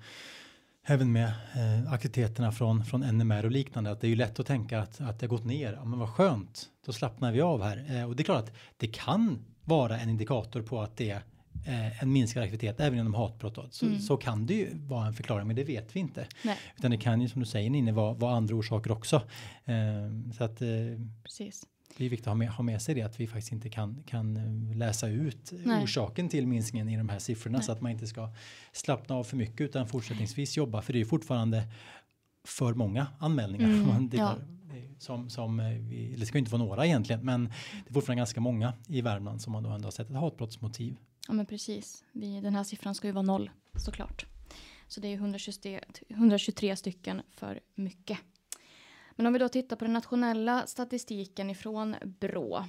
[0.83, 4.47] även med eh, aktiviteterna från, från NMR och liknande, att det är ju lätt att
[4.47, 5.73] tänka att, att det har gått ner.
[5.73, 7.95] Ja, men vad skönt, då slappnar vi av här.
[7.95, 11.21] Eh, och det är klart att det kan vara en indikator på att det är
[11.65, 13.73] eh, en minskad aktivitet även inom hatbrott.
[13.73, 13.99] Så, Mm.
[13.99, 16.27] så kan det ju vara en förklaring, men det vet vi inte.
[16.43, 16.57] Nej.
[16.77, 19.15] Utan det kan ju som du säger Ninni vara, vara andra orsaker också.
[19.65, 20.67] Eh, så att eh,
[21.23, 21.65] Precis.
[21.97, 24.03] det är viktigt att ha med, ha med sig det att vi faktiskt inte kan,
[24.07, 24.33] kan
[24.75, 25.83] läsa ut Nej.
[25.83, 27.65] orsaken till minskningen i de här siffrorna Nej.
[27.65, 28.29] så att man inte ska
[28.71, 31.63] slappna av för mycket utan fortsättningsvis jobba för det är ju fortfarande
[32.47, 33.67] för många anmälningar.
[33.67, 34.35] Mm, ja.
[34.99, 37.43] som, som eh, vi, det ska ju inte vara några egentligen men
[37.83, 40.97] det är fortfarande ganska många i Värmland som man då ändå har sett ett hatbrottsmotiv.
[41.27, 42.03] Ja men precis.
[42.11, 44.25] Vi, den här siffran ska ju vara noll såklart.
[44.87, 48.17] Så det är 123, 123 stycken för mycket.
[49.15, 52.65] Men om vi då tittar på den nationella statistiken ifrån Brå.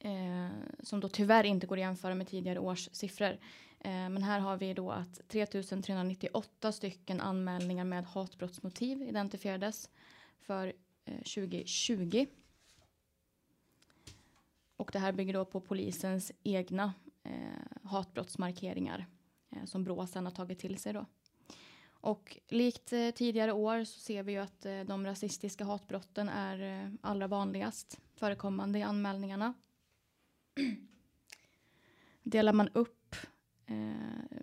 [0.00, 0.48] Eh,
[0.82, 3.38] som då tyvärr inte går att jämföra med tidigare års siffror.
[3.80, 9.90] Eh, men här har vi då att 3398 stycken anmälningar med hatbrottsmotiv identifierades
[10.40, 10.72] för
[11.04, 12.26] eh, 2020.
[14.76, 19.06] Och det här bygger då på polisens egna eh, hatbrottsmarkeringar
[19.50, 21.06] eh, som Brå sen har tagit till sig då.
[22.00, 26.84] Och likt eh, tidigare år så ser vi ju att eh, de rasistiska hatbrotten är
[26.84, 29.54] eh, allra vanligast förekommande i anmälningarna.
[32.22, 33.16] Delar man upp
[33.66, 34.36] eh,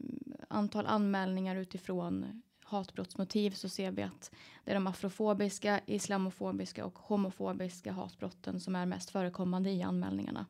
[0.47, 4.31] antal anmälningar utifrån hatbrottsmotiv så ser vi att
[4.63, 10.45] det är de afrofobiska, islamofobiska och homofobiska hatbrotten som är mest förekommande i anmälningarna.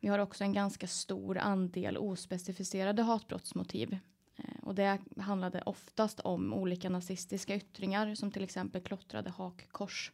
[0.00, 3.98] Vi har också en ganska stor andel ospecificerade hatbrottsmotiv.
[4.36, 10.12] Eh, och det handlade oftast om olika nazistiska yttringar som till exempel klottrade hakkors.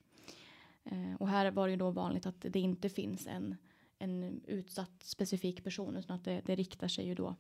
[0.91, 3.57] Eh, och här var det ju då vanligt att det inte finns en,
[3.99, 7.37] en utsatt specifik person utan att det, det riktar sig ju då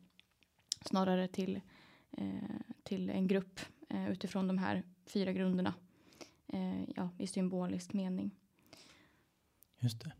[0.84, 1.60] snarare till,
[2.10, 2.24] eh,
[2.82, 5.74] till en grupp eh, utifrån de här fyra grunderna
[6.52, 8.30] eh, ja, i symbolisk mening.
[9.78, 10.12] Just det.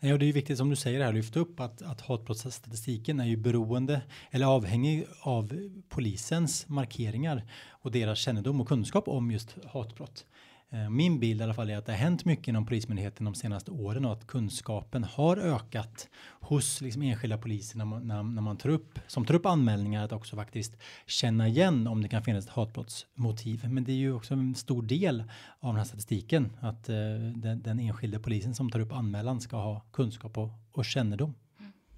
[0.00, 3.24] Ja, det är ju viktigt som du säger här, lyfta upp att, att hatbrottsstatistiken är
[3.24, 10.26] ju beroende eller avhängig av polisens markeringar och deras kännedom och kunskap om just hatbrott.
[10.74, 13.34] Eh, min bild i alla fall är att det har hänt mycket inom Polismyndigheten de
[13.34, 16.08] senaste åren och att kunskapen har ökat
[16.40, 20.04] hos liksom enskilda poliser när man, när, när man tar upp, som tar upp anmälningar
[20.04, 23.68] att också faktiskt känna igen om det kan finnas ett hatbrottsmotiv.
[23.68, 25.20] Men det är ju också en stor del
[25.60, 26.96] av den här statistiken att eh,
[27.34, 31.34] den, den enskilda polisen som tar upp anmälan ska ha kunskap och, och kännedom.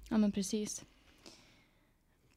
[0.09, 0.85] Ja men precis.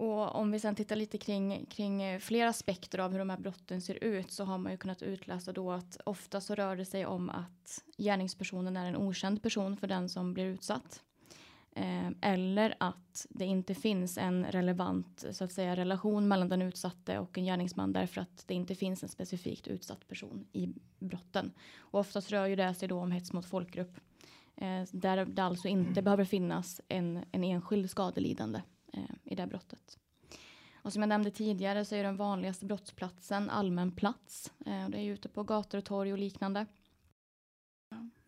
[0.01, 3.39] Och om vi sen tittar lite kring, kring eh, fler aspekter av hur de här
[3.39, 6.85] brotten ser ut så har man ju kunnat utläsa då att ofta så rör det
[6.85, 11.03] sig om att gärningspersonen är en okänd person för den som blir utsatt.
[11.73, 17.19] Eh, eller att det inte finns en relevant så att säga relation mellan den utsatte
[17.19, 21.53] och en gärningsman därför att det inte finns en specifikt utsatt person i brotten.
[21.79, 24.01] Och oftast rör ju det sig då om hets mot folkgrupp.
[24.57, 29.49] Eh, där det alltså inte behöver finnas en, en enskild skadelidande Eh, i det här
[29.49, 29.99] brottet.
[30.83, 34.53] Och som jag nämnde tidigare så är den vanligaste brottsplatsen allmän plats.
[34.67, 36.67] Eh, det är ute på gator och torg och liknande.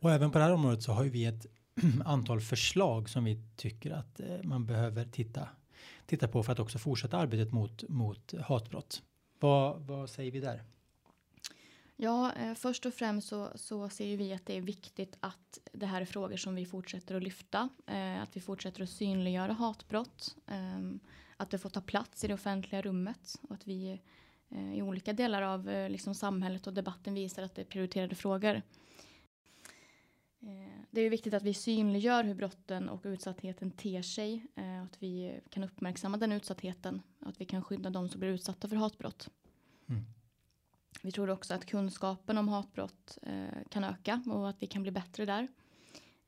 [0.01, 1.47] Och även på det här området så har ju vi ett
[2.05, 5.49] antal förslag som vi tycker att eh, man behöver titta,
[6.07, 9.03] titta på för att också fortsätta arbetet mot, mot hatbrott.
[9.41, 10.63] Vad, vad säger vi där?
[12.03, 15.87] Ja, eh, först och främst så, så ser vi att det är viktigt att det
[15.87, 17.69] här är frågor som vi fortsätter att lyfta.
[17.87, 20.37] Eh, att vi fortsätter att synliggöra hatbrott.
[20.47, 20.81] Eh,
[21.37, 23.41] att det får ta plats i det offentliga rummet.
[23.43, 24.01] Och att vi
[24.51, 28.15] eh, i olika delar av eh, liksom samhället och debatten visar att det är prioriterade
[28.15, 28.55] frågor.
[30.41, 34.47] Eh, det är viktigt att vi synliggör hur brotten och utsattheten ter sig.
[34.55, 37.03] Eh, att vi kan uppmärksamma den utsattheten.
[37.21, 39.29] Att vi kan skydda de som blir utsatta för hatbrott.
[41.03, 44.91] Vi tror också att kunskapen om hatbrott eh, kan öka och att vi kan bli
[44.91, 45.49] bättre där.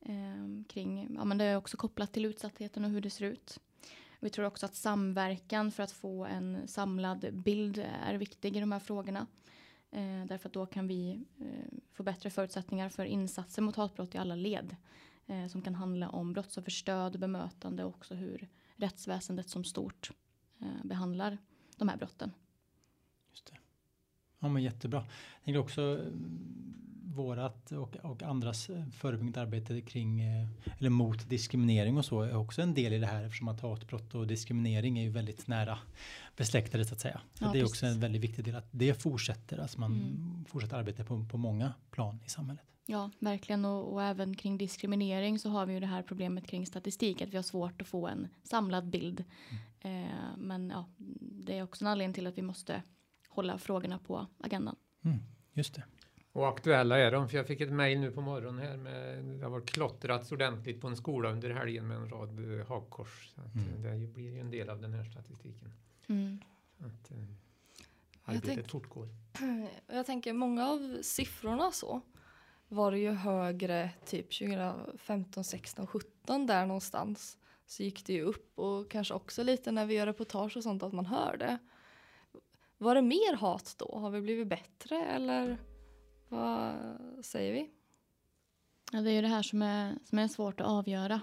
[0.00, 3.60] Eh, kring, ja, men det är också kopplat till utsattheten och hur det ser ut.
[4.20, 8.72] Vi tror också att samverkan för att få en samlad bild är viktig i de
[8.72, 9.26] här frågorna.
[9.90, 14.18] Eh, därför att då kan vi eh, få bättre förutsättningar för insatser mot hatbrott i
[14.18, 14.76] alla led.
[15.26, 20.10] Eh, som kan handla om brottsofferstöd, bemötande och också hur rättsväsendet som stort
[20.60, 21.38] eh, behandlar
[21.76, 22.32] de här brotten.
[24.44, 24.98] Ja men jättebra.
[24.98, 26.74] Jag tänker också mm,
[27.14, 30.46] vårat och, och andras eh, förebyggande arbete kring eh,
[30.78, 34.14] eller mot diskriminering och så är också en del i det här eftersom att hatbrott
[34.14, 35.78] och diskriminering är ju väldigt nära
[36.36, 37.20] besläktade så att säga.
[37.34, 37.76] Så ja, det är precis.
[37.76, 40.44] också en väldigt viktig del att det fortsätter, att man mm.
[40.48, 42.64] fortsätter arbeta på, på många plan i samhället.
[42.86, 46.66] Ja, verkligen och, och, även kring diskriminering så har vi ju det här problemet kring
[46.66, 49.24] statistik att vi har svårt att få en samlad bild.
[49.80, 50.04] Mm.
[50.04, 50.84] Eh, men ja,
[51.44, 52.82] det är också en anledning till att vi måste
[53.34, 54.76] hålla frågorna på agendan.
[55.04, 55.18] Mm,
[55.52, 55.84] just det.
[56.32, 59.44] Och aktuella är de, för jag fick ett mejl nu på morgonen här med, det
[59.44, 63.32] har varit klottrats ordentligt på en skola under helgen med en rad eh, hakkors.
[63.34, 64.00] Så att, mm.
[64.00, 65.72] Det blir ju en del av den här statistiken.
[66.06, 66.40] Mm.
[66.78, 67.16] Att, eh,
[68.24, 69.08] arbetet tänk, fortgår.
[69.86, 72.00] Jag tänker många av siffrorna så
[72.68, 77.38] var det ju högre typ 2015, 16, 17 där någonstans.
[77.66, 80.82] Så gick det ju upp och kanske också lite när vi gör reportage och sånt
[80.82, 81.58] att man hör det.
[82.78, 83.98] Var det mer hat då?
[83.98, 85.58] Har vi blivit bättre eller
[86.28, 86.74] vad
[87.22, 87.70] säger vi?
[88.92, 91.20] Ja, det är ju det här som är, som är svårt att avgöra.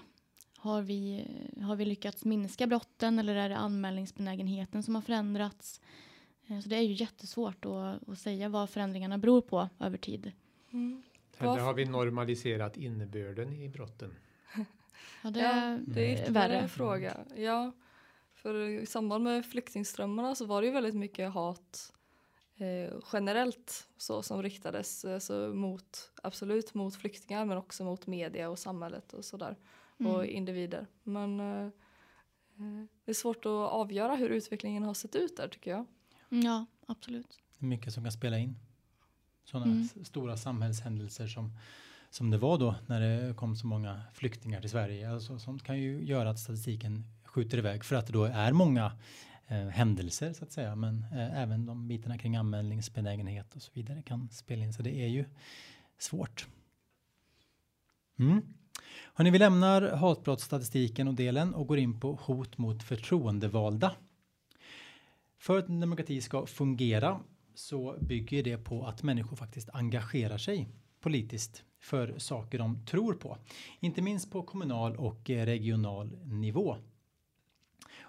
[0.56, 1.26] Har vi,
[1.60, 5.80] har vi lyckats minska brotten eller är det anmälningsbenägenheten som har förändrats?
[6.46, 10.32] Eh, så det är ju jättesvårt att, att säga vad förändringarna beror på över tid.
[10.72, 11.02] Mm.
[11.38, 14.14] Eller har vi normaliserat innebörden i brotten?
[15.24, 17.16] Ja, det, ja, det är ytterligare en fråga.
[17.36, 17.72] Ja,
[18.42, 21.92] för i samband med flyktingströmmarna så var det ju väldigt mycket hat
[22.56, 28.58] eh, generellt så som riktades alltså mot, absolut mot flyktingar men också mot media och
[28.58, 29.56] samhället och sådär.
[30.00, 30.12] Mm.
[30.12, 30.86] Och individer.
[31.02, 35.70] Men eh, eh, det är svårt att avgöra hur utvecklingen har sett ut där tycker
[35.70, 35.86] jag.
[36.28, 37.40] Ja, absolut.
[37.58, 38.56] Det är mycket som kan spela in.
[39.44, 39.88] Sådana mm.
[40.04, 41.58] stora samhällshändelser som
[42.10, 45.12] som det var då när det kom så många flyktingar till Sverige.
[45.12, 48.92] Alltså, sånt kan ju göra att statistiken skjuter iväg för att det då är många
[49.46, 50.76] eh, händelser så att säga.
[50.76, 54.72] Men eh, även de bitarna kring anmälningsbenägenhet och så vidare kan spela in.
[54.72, 55.24] Så det är ju
[55.98, 56.46] svårt.
[58.18, 58.42] Mm.
[59.14, 63.92] Hörrni, vi lämnar hatbrottsstatistiken och delen och går in på hot mot förtroendevalda.
[65.38, 67.20] För att demokrati ska fungera
[67.54, 70.68] så bygger det på att människor faktiskt engagerar sig
[71.00, 73.38] politiskt för saker de tror på.
[73.80, 76.76] Inte minst på kommunal och eh, regional nivå.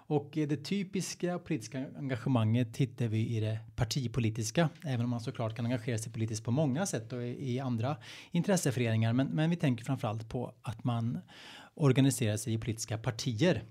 [0.06, 5.64] Och det typiska politiska engagemanget hittar vi i det partipolitiska, även om man såklart kan
[5.64, 7.96] engagera sig politiskt på många sätt och i andra
[8.30, 9.12] intresseföreningar.
[9.12, 11.18] Men, men vi tänker framförallt på att man
[11.74, 13.62] organiserar sig i politiska partier.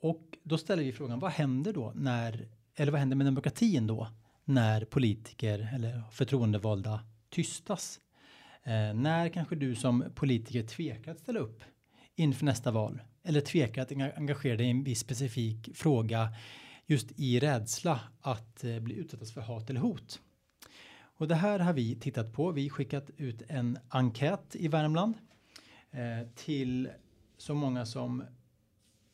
[0.00, 4.08] Och då ställer vi frågan, vad händer då när, eller vad händer med demokratin då
[4.44, 7.00] när politiker eller förtroendevalda
[7.30, 8.00] tystas?
[8.62, 11.64] Eh, när kanske du som politiker tvekar att ställa upp
[12.16, 16.28] inför nästa val eller tvekar att engagera dig i en viss specifik fråga
[16.86, 20.20] just i rädsla att eh, bli utsatt för hat eller hot.
[21.18, 22.50] Och det här har vi tittat på.
[22.50, 25.14] Vi skickat ut en enkät i Värmland
[25.90, 26.88] eh, till
[27.38, 28.24] så många som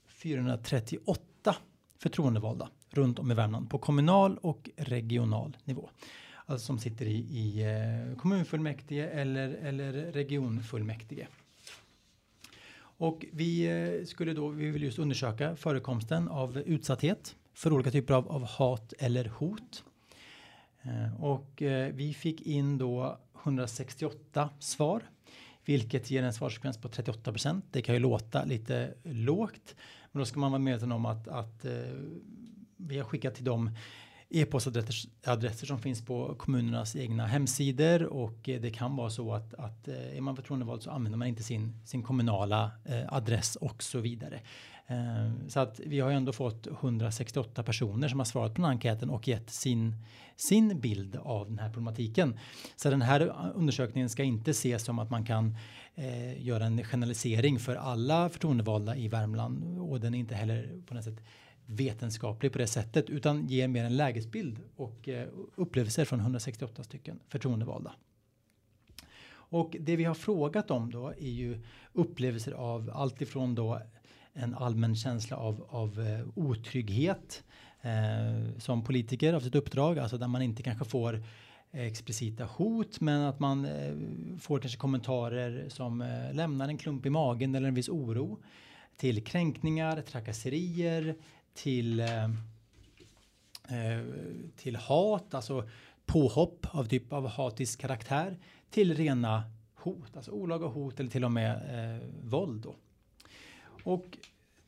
[0.09, 1.57] 438
[1.99, 5.91] förtroendevalda runt om i Värmland på kommunal och regional nivå.
[6.47, 11.27] Alltså som sitter i, i eh, kommunfullmäktige eller, eller regionfullmäktige.
[13.03, 18.15] Och vi eh, skulle då, vi vill just undersöka förekomsten av utsatthet för olika typer
[18.15, 19.85] av, av hat eller hot.
[20.83, 25.03] Eh, och eh, vi fick in då 168 svar,
[25.65, 27.65] vilket ger en svarsfrekvens på 38 procent.
[27.71, 29.77] Det kan ju låta lite lågt,
[30.13, 31.67] men då ska man vara medveten om att, att
[32.77, 33.71] vi har skickat till dem
[34.33, 39.89] e-postadresser som finns på kommunernas egna hemsidor och eh, det kan vara så att, att
[39.89, 43.99] eh, är man förtroendevald så använder man inte sin, sin kommunala eh, adress och så
[43.99, 44.41] vidare.
[45.49, 48.73] Så att vi har ju ändå fått 168 personer som har svarat på den här
[48.73, 49.95] enkäten och gett sin,
[50.37, 52.39] sin bild av den här problematiken.
[52.77, 55.57] Så den här undersökningen ska inte ses som att man kan
[55.95, 60.95] eh, göra en generalisering för alla förtroendevalda i Värmland och den är inte heller på
[60.95, 61.21] något sätt
[61.67, 67.21] vetenskaplig på det sättet utan ger mer en lägesbild och eh, upplevelser från 168 stycken
[67.29, 67.93] förtroendevalda.
[69.33, 71.61] Och det vi har frågat om då är ju
[71.93, 73.83] upplevelser av allt ifrån då
[74.33, 77.45] en allmän känsla av, av eh, otrygghet
[77.81, 81.23] eh, som politiker av sitt uppdrag, alltså där man inte kanske får
[81.73, 83.95] explicita hot men att man eh,
[84.39, 88.39] får kanske kommentarer som eh, lämnar en klump i magen eller en viss oro
[88.97, 91.17] till kränkningar, trakasserier,
[91.55, 92.25] till, eh,
[93.69, 94.05] eh,
[94.57, 95.69] till hat, alltså
[96.07, 98.39] påhopp av typ av hatisk karaktär
[98.71, 99.43] till rena
[99.75, 102.63] hot, alltså olaga hot eller till och med eh, våld.
[102.63, 102.75] Då.
[103.85, 104.19] Och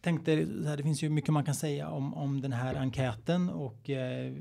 [0.01, 0.37] tänkte,
[0.77, 4.33] det finns ju mycket man kan säga om, om den här enkäten och eh,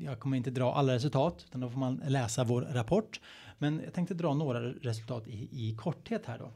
[0.00, 3.20] jag kommer inte dra alla resultat utan då får man läsa vår rapport.
[3.58, 6.52] Men jag tänkte dra några resultat i, i korthet här då.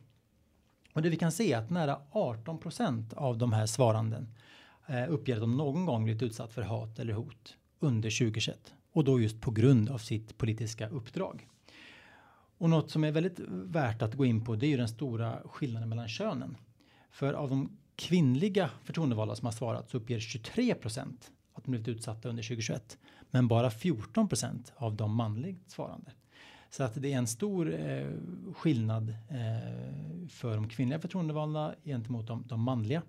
[0.93, 4.35] Och det vi kan se är att nära 18 procent av de här svaranden
[4.91, 9.05] eh, uppger att de någon gång blivit utsatt för hat eller hot under 2021 och
[9.05, 11.47] då just på grund av sitt politiska uppdrag.
[12.59, 15.39] Och något som är väldigt värt att gå in på det är ju den stora
[15.45, 16.57] skillnaden mellan könen.
[17.11, 21.89] För av de kvinnliga förtroendevalda som har svarat så uppger 23 procent att de blivit
[21.89, 22.99] utsatta under 2021.
[23.31, 26.13] Men bara 14 procent av de manligt svarande.
[26.71, 28.07] Så att det är en stor eh,
[28.55, 33.03] skillnad eh, för de kvinnliga förtroendevalda gentemot de, de manliga.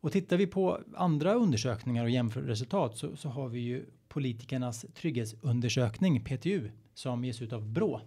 [0.00, 4.86] Och tittar vi på andra undersökningar och jämför resultat så, så har vi ju politikernas
[4.94, 8.00] trygghetsundersökning PTU som ges ut av Brå.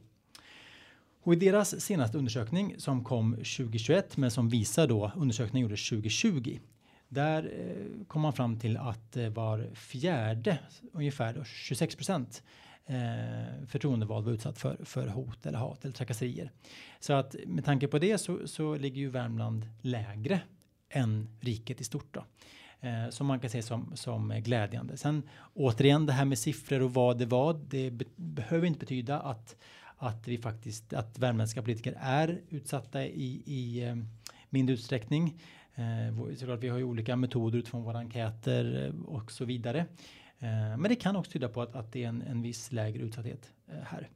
[1.24, 6.60] Och i deras senaste undersökning som kom 2021 men som visar då undersökningen gjordes 2020.
[7.10, 10.60] Där eh, kom man fram till att eh, var fjärde,
[10.91, 12.44] ungefär 26 procent
[12.86, 16.52] eh, förtroendevald var utsatt för, för hot eller hat eller trakasserier.
[17.00, 20.41] Så att med tanke på det så, så ligger ju Värmland lägre
[20.94, 22.14] än riket i stort.
[22.14, 22.26] Då.
[22.84, 24.98] Eh, som man kan se som, som glädjande.
[24.98, 25.24] Sen
[25.54, 27.62] återigen det här med siffror och vad det var.
[27.68, 29.56] Det be behöver inte betyda att,
[29.98, 33.96] att vi faktiskt att värmländska politiker är utsatta i, i eh,
[34.50, 35.41] mindre utsträckning.
[35.76, 39.80] Eh, såklart, vi har ju olika metoder utifrån våra enkäter eh, och så vidare.
[40.39, 43.04] Eh, men det kan också tyda på att, att det är en, en viss lägre
[43.04, 44.10] utsatthet eh, här.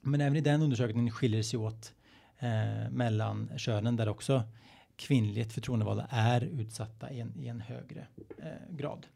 [0.00, 1.92] Men även i den undersökningen skiljer det sig åt
[2.90, 4.42] mellan könen där också
[4.96, 8.06] kvinnligt förtroendevalda är utsatta i en, i en högre
[8.38, 9.06] eh, grad.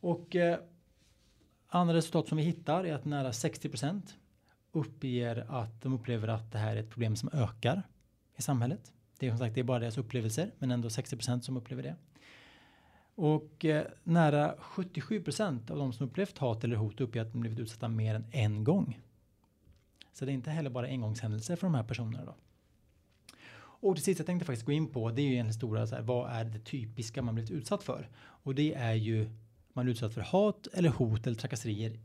[0.00, 0.58] Och eh,
[1.68, 4.02] andra resultat som vi hittar är att nära 60%
[4.72, 7.82] uppger att de upplever att det här är ett problem som ökar
[8.36, 8.92] i samhället.
[9.18, 11.96] Det är som sagt det är bara deras upplevelser men ändå 60% som upplever det.
[13.14, 17.58] Och eh, nära 77% av de som upplevt hat eller hot uppger att de blivit
[17.58, 19.00] utsatta mer än en gång.
[20.12, 22.34] Så det är inte heller bara engångshändelser för de här personerna då.
[23.82, 25.94] Och till sist jag tänkte faktiskt gå in på det är ju egentligen stora så
[25.94, 28.08] här, vad är det typiska man blivit utsatt för?
[28.18, 29.30] Och det är ju
[29.72, 31.98] man är utsatt för hat eller hot eller trakasserier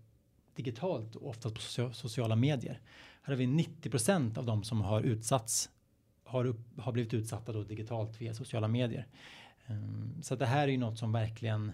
[0.56, 2.82] digitalt och oftast på sociala medier.
[3.22, 5.70] Här har vi 90% av de som har utsatts
[6.24, 9.08] har, upp, har blivit utsatta då digitalt via sociala medier.
[9.68, 11.72] Um, så det här är ju något som verkligen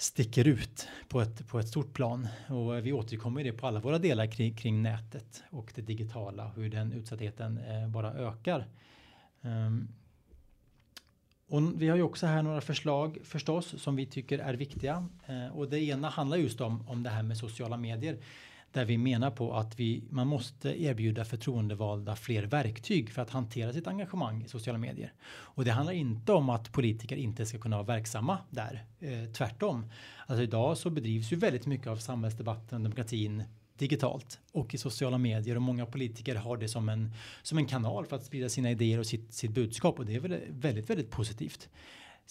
[0.00, 2.28] sticker ut på ett, på ett stort plan.
[2.48, 6.70] Och vi återkommer det på alla våra delar kring, kring nätet och det digitala hur
[6.70, 8.66] den utsattheten eh, bara ökar.
[9.40, 9.88] Um,
[11.48, 15.08] och vi har ju också här några förslag förstås som vi tycker är viktiga.
[15.26, 18.16] Eh, och det ena handlar just om, om det här med sociala medier
[18.72, 23.72] där vi menar på att vi, man måste erbjuda förtroendevalda fler verktyg för att hantera
[23.72, 25.12] sitt engagemang i sociala medier.
[25.28, 28.84] Och det handlar inte om att politiker inte ska kunna vara verksamma där.
[29.00, 29.86] Eh, tvärtom.
[30.26, 33.44] Alltså idag så bedrivs ju väldigt mycket av samhällsdebatten och demokratin
[33.80, 37.12] digitalt och i sociala medier och många politiker har det som en,
[37.42, 40.20] som en kanal för att sprida sina idéer och sitt, sitt budskap och det är
[40.20, 41.68] väl väldigt, väldigt positivt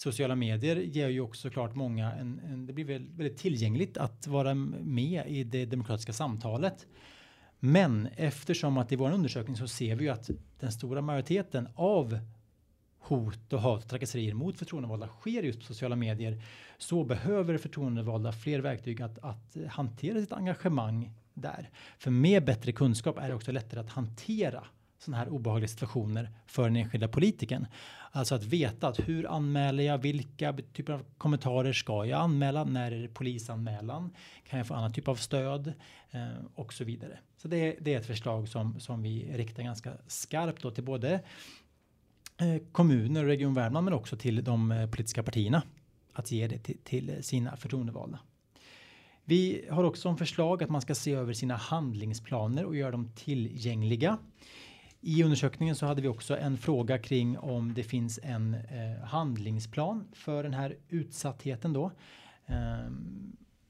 [0.00, 4.26] sociala medier ger ju också såklart många en, en, det blir väldigt, väldigt tillgängligt att
[4.26, 6.86] vara med i det demokratiska samtalet.
[7.58, 10.30] Men eftersom att i vår undersökning så ser vi ju att
[10.60, 12.18] den stora majoriteten av
[12.98, 16.42] hot och hat och trakasserier mot förtroendevalda sker just på sociala medier
[16.78, 21.70] så behöver förtroendevalda fler verktyg att, att hantera sitt engagemang där.
[21.98, 24.64] För med bättre kunskap är det också lättare att hantera
[25.00, 27.66] sådana här obehagliga situationer för den enskilda politikern.
[28.12, 32.92] Alltså att veta att hur anmäler jag, vilka typer av kommentarer ska jag anmäla, när
[32.92, 34.10] är det polisanmälan,
[34.48, 35.72] kan jag få annan typ av stöd
[36.10, 37.18] eh, och så vidare.
[37.36, 41.12] Så det, det, är ett förslag som, som vi riktar ganska skarpt då till både
[42.40, 45.62] eh, kommuner och Region Värmland men också till de eh, politiska partierna
[46.12, 48.18] att ge det till, till sina förtroendevalda.
[49.24, 53.12] Vi har också som förslag att man ska se över sina handlingsplaner och göra dem
[53.16, 54.18] tillgängliga.
[55.00, 60.08] I undersökningen så hade vi också en fråga kring om det finns en eh, handlingsplan
[60.12, 61.92] för den här utsattheten då.
[62.46, 62.90] Eh,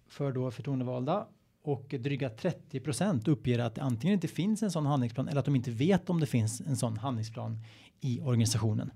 [0.09, 1.27] för då förtroendevalda
[1.63, 5.45] och dryga 30 procent uppger att det antingen inte finns en sån handlingsplan eller att
[5.45, 7.65] de inte vet om det finns en sån handlingsplan
[8.01, 8.91] i organisationen.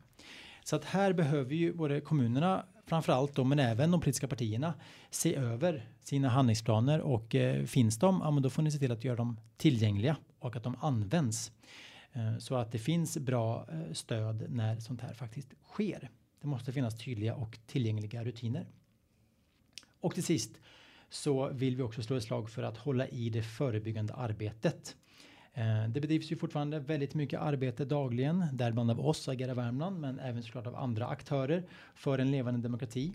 [0.65, 4.75] Så att här behöver ju både kommunerna framförallt då, men även de politiska partierna
[5.11, 8.93] se över sina handlingsplaner och eh, finns de, ja, men då får ni se till
[8.93, 11.53] att göra dem tillgängliga och att de används.
[12.15, 16.11] Eh, så att det finns bra eh, stöd när sånt här faktiskt sker.
[16.41, 18.67] Det måste finnas tydliga och tillgängliga rutiner.
[20.01, 20.61] Och till sist
[21.09, 24.97] så vill vi också slå ett slag för att hålla i det förebyggande arbetet.
[25.53, 30.19] Eh, det bedrivs ju fortfarande väldigt mycket arbete dagligen, däribland av oss, Agera Värmland, men
[30.19, 33.15] även såklart av andra aktörer för en levande demokrati.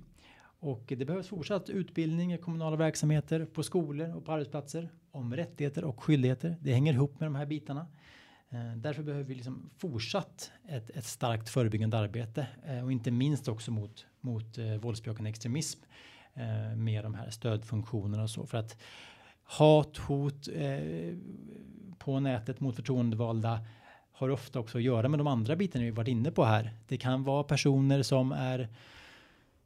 [0.62, 5.84] Och det behövs fortsatt utbildning i kommunala verksamheter, på skolor och på arbetsplatser om rättigheter
[5.84, 6.56] och skyldigheter.
[6.62, 7.88] Det hänger ihop med de här bitarna.
[8.52, 13.48] Eh, därför behöver vi liksom fortsatt ett, ett starkt förebyggande arbete eh, och inte minst
[13.48, 15.80] också mot, mot eh, våldsbejakande extremism
[16.76, 18.78] med de här stödfunktionerna och så för att
[19.44, 20.50] hat, hot
[21.98, 23.60] på nätet mot förtroendevalda
[24.12, 26.74] har ofta också att göra med de andra bitarna vi varit inne på här.
[26.88, 28.68] Det kan vara personer som är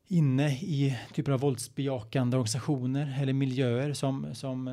[0.07, 4.67] inne i typer av våldsbejakande organisationer eller miljöer som, som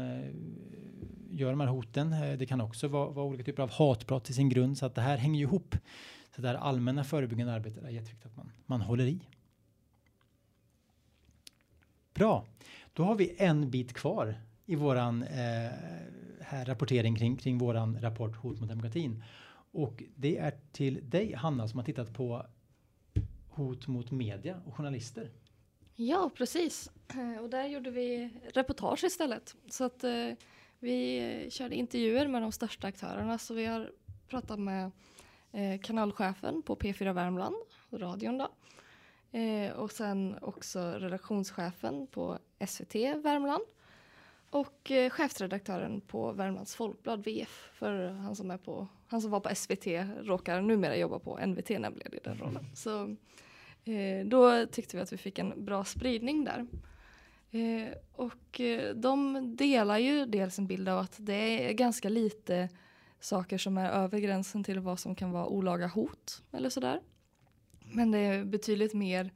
[1.30, 2.12] gör de här hoten.
[2.12, 4.94] Eh, det kan också vara, vara olika typer av hatbrott i sin grund så att
[4.94, 5.76] det här hänger ihop.
[6.36, 9.20] Så det här allmänna förebyggande arbetet är jätteviktigt att man, man håller i.
[12.14, 12.46] Bra,
[12.92, 14.34] då har vi en bit kvar
[14.66, 15.72] i våran eh,
[16.40, 19.22] här rapportering kring, kring våran rapport Hot mot demokratin.
[19.72, 22.46] Och det är till dig Hanna som har tittat på
[23.48, 25.30] hot mot media och journalister.
[25.96, 26.90] Ja, precis.
[27.08, 29.56] Eh, och där gjorde vi reportage istället.
[29.70, 30.30] Så att eh,
[30.80, 33.92] vi eh, körde intervjuer med de största aktörerna så vi har
[34.28, 34.90] pratat med
[35.52, 37.56] eh, kanalchefen på P4 Värmland,
[37.90, 38.48] radion då.
[39.38, 43.62] Eh, och sen också redaktionschefen på SVT Värmland.
[44.50, 47.70] Och eh, chefredaktören på Värmlands Folkblad, VF.
[47.72, 49.86] För han som, är på, han som var på SVT
[50.22, 52.66] råkar numera jobba på NVT nämligen i den rollen.
[52.74, 53.16] Så
[53.84, 56.66] eh, då tyckte vi att vi fick en bra spridning där.
[57.50, 62.68] Eh, och eh, de delar ju dels en bild av att det är ganska lite
[63.20, 67.00] saker som är över gränsen till vad som kan vara olaga hot eller sådär.
[67.92, 69.32] Men det är betydligt mer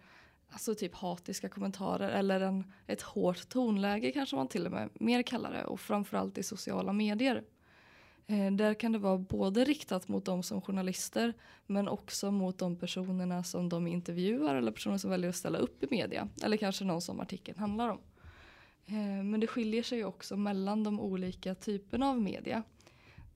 [0.50, 5.22] alltså typ hatiska kommentarer eller en, ett hårt tonläge kanske man till och med mer
[5.22, 7.44] kallar det och framförallt i sociala medier.
[8.26, 11.34] Eh, där kan det vara både riktat mot dem som journalister
[11.66, 15.82] men också mot de personerna som de intervjuar eller personer som väljer att ställa upp
[15.82, 16.28] i media.
[16.42, 17.98] Eller kanske någon som artikeln handlar om.
[18.86, 22.62] Eh, men det skiljer sig också mellan de olika typerna av media.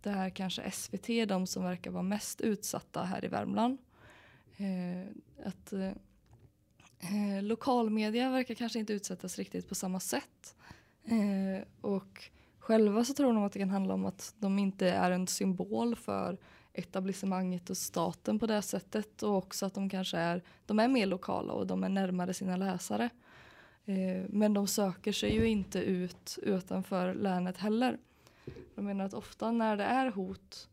[0.03, 3.78] Där kanske SVT är de som verkar vara mest utsatta här i Värmland.
[4.57, 5.93] Eh, att eh,
[7.01, 10.57] eh, lokalmedia verkar kanske inte utsättas riktigt på samma sätt.
[11.05, 12.30] Eh, och
[12.69, 15.97] Själva så tror de att det kan handla om att de inte är en symbol
[15.97, 16.39] för
[16.73, 21.07] etablissemanget och staten på det sättet och också att de kanske är, de är mer
[21.07, 23.11] lokala och de är närmare sina läsare.
[23.85, 27.99] Eh, men de söker sig ju inte ut utanför länet heller.
[28.75, 30.69] Jag menar att ofta när det är hot,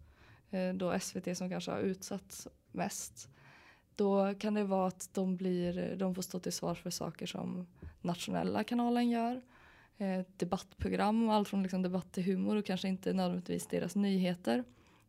[0.52, 3.30] eh, då SVT som kanske har utsatts mest,
[3.96, 7.68] då kan det vara att de, blir, de får stå till svar för saker som
[8.02, 9.42] nationella kanalen gör.
[9.98, 14.64] Eh, debattprogram, allt från liksom debatt till humor och kanske inte nödvändigtvis deras nyheter.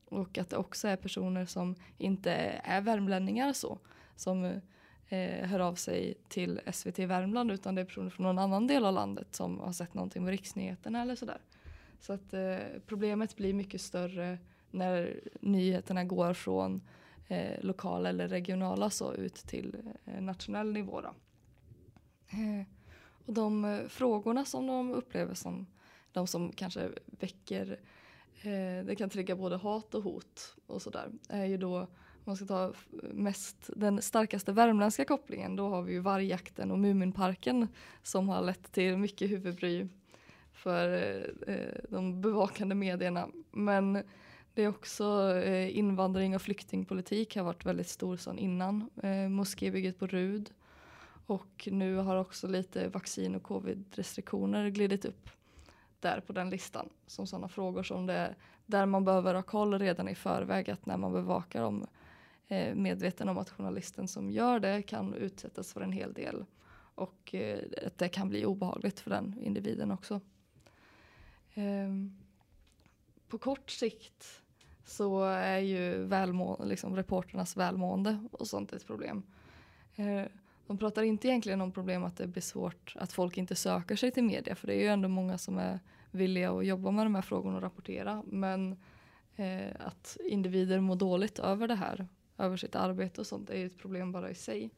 [0.08, 2.32] Och att det också är personer som inte
[2.64, 3.78] är värmlänningar så.
[4.16, 4.44] Som
[5.08, 8.84] eh, hör av sig till SVT Värmland utan det är personer från någon annan del
[8.84, 11.40] av landet som har sett någonting på riksnyheterna eller sådär.
[12.00, 12.56] Så att eh,
[12.86, 14.38] problemet blir mycket större
[14.70, 16.82] när nyheterna går från
[17.28, 21.00] eh, lokala eller regionala så ut till eh, nationell nivå.
[21.00, 21.14] Då.
[22.28, 22.66] Eh,
[23.26, 25.66] och de eh, frågorna som de upplever som
[26.12, 27.78] de som kanske väcker
[28.42, 31.10] Eh, det kan trigga både hat och hot och sådär.
[31.28, 31.86] är ju då, om
[32.24, 32.72] man ska ta
[33.12, 37.68] mest den starkaste värmländska kopplingen, då har vi ju vargjakten och Muminparken
[38.02, 39.86] som har lett till mycket huvudbry
[40.52, 43.28] för eh, eh de bevakande medierna.
[43.50, 44.02] Men
[44.54, 48.90] det är också eh, invandring och flyktingpolitik har varit väldigt stor sedan innan.
[49.02, 50.50] Eh, moskébygget på Rud.
[51.26, 55.30] Och nu har också lite vaccin och covid-restriktioner glidit upp
[56.00, 58.34] där på den listan som sådana frågor som det
[58.66, 61.86] där man behöver ha koll redan i förväg att när man bevakar dem
[62.48, 66.44] eh, medveten om att journalisten som gör det kan utsättas för en hel del
[66.94, 70.20] och eh, att det kan bli obehagligt för den individen också.
[71.54, 71.88] Eh,
[73.28, 74.42] på kort sikt
[74.84, 79.22] så är ju välmå liksom reporternas välmående och sånt ett problem.
[79.96, 80.24] Eh,
[80.66, 84.10] de pratar inte egentligen om problem att det blir svårt att folk inte söker sig
[84.10, 87.14] till media för det är ju ändå många som är villiga att jobba med de
[87.14, 88.22] här frågorna och rapportera.
[88.26, 88.76] Men
[89.36, 92.08] eh, att individer mår dåligt över det här,
[92.38, 94.70] över sitt arbete och sånt är ju ett problem bara i sig.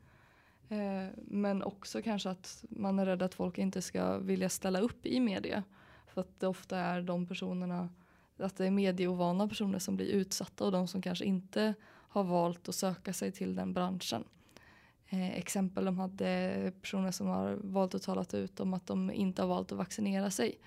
[0.69, 5.07] Eh, men också kanske att man är rädd att folk inte ska vilja ställa upp
[5.07, 5.63] i media.
[6.07, 7.89] För att det ofta är de personerna,
[8.37, 12.69] att det är medieovana personer som blir utsatta och de som kanske inte har valt
[12.69, 14.25] att söka sig till den branschen.
[15.09, 19.43] Eh, exempel de hade personer som har valt att tala ut om att de inte
[19.43, 20.59] har valt att vaccinera sig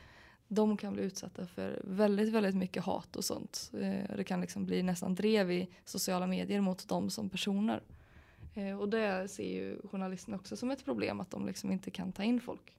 [0.53, 3.71] de kan bli utsatta för väldigt, väldigt mycket hat och sånt.
[3.73, 7.83] Eh, det kan liksom bli nästan drev i sociala medier mot dem som personer.
[8.53, 12.11] Eh, och det ser ju journalisterna också som ett problem att de liksom inte kan
[12.11, 12.77] ta in folk.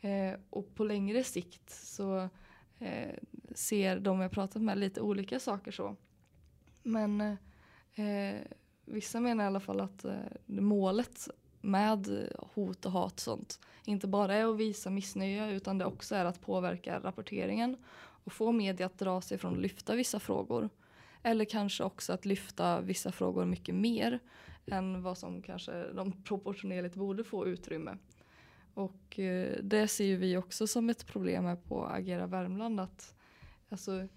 [0.00, 2.28] Eh, och på längre sikt så
[2.78, 3.14] eh,
[3.54, 5.96] ser de jag pratat med lite olika saker så.
[6.82, 7.20] Men
[7.94, 8.40] eh,
[8.90, 10.14] vissa menar i alla fall att eh,
[10.46, 11.28] målet
[11.60, 16.14] med hot och hat och sånt inte bara är att visa missnöje utan det också
[16.14, 17.76] är att påverka rapporteringen
[18.24, 20.68] och få media att dra sig från att lyfta vissa frågor.
[21.22, 24.18] Eller kanske också att lyfta vissa frågor mycket mer
[24.66, 27.96] än vad som kanske de proportionerligt borde få utrymme.
[28.74, 33.14] Och eh, det ser ju vi också som ett problem här på Agera Värmland att
[33.68, 34.08] alltså,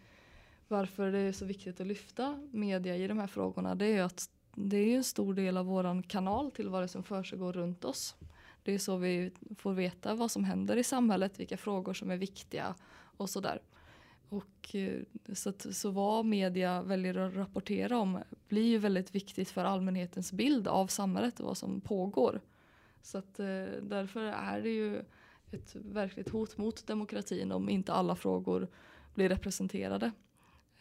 [0.67, 3.99] varför det är så viktigt att lyfta media i de här frågorna det är ju
[3.99, 7.53] att det är ju en stor del av våran kanal till vad det som försiggår
[7.53, 8.15] runt oss.
[8.63, 12.17] Det är så vi får veta vad som händer i samhället, vilka frågor som är
[12.17, 12.75] viktiga
[13.17, 13.61] och sådär.
[14.29, 15.01] Och eh,
[15.33, 20.31] så, att, så vad media väljer att rapportera om blir ju väldigt viktigt för allmänhetens
[20.31, 22.41] bild av samhället och vad som pågår.
[23.01, 25.03] Så att eh, därför är det ju
[25.51, 28.67] ett verkligt hot mot demokratin om inte alla frågor
[29.13, 30.11] blir representerade.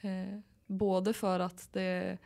[0.00, 2.18] Eh, både för att det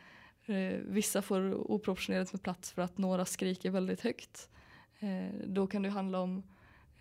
[0.45, 4.49] Eh, vissa får oproportionerligt med plats för att några skriker väldigt högt.
[4.99, 6.43] Eh, då kan det handla om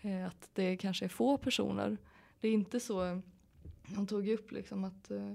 [0.00, 1.96] eh, att det kanske är få personer.
[2.40, 3.18] Det är inte så, eh,
[3.96, 5.32] hon tog ju upp liksom att eh,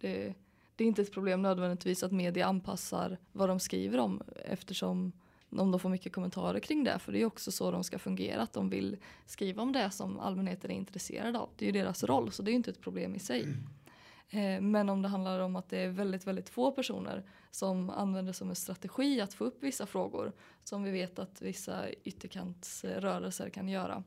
[0.00, 0.34] det,
[0.76, 5.12] det är inte ett problem nödvändigtvis att media anpassar vad de skriver om eftersom
[5.58, 6.98] om de får mycket kommentarer kring det.
[6.98, 8.96] För det är också så de ska fungera, att de vill
[9.26, 11.48] skriva om det som allmänheten är intresserad av.
[11.56, 13.42] Det är ju deras roll, så det är inte ett problem i sig.
[13.42, 13.56] Mm.
[14.30, 18.32] Eh, men om det handlar om att det är väldigt, väldigt få personer som använder
[18.32, 20.32] som en strategi att få upp vissa frågor
[20.64, 24.04] som vi vet att vissa ytterkantsrörelser kan göra.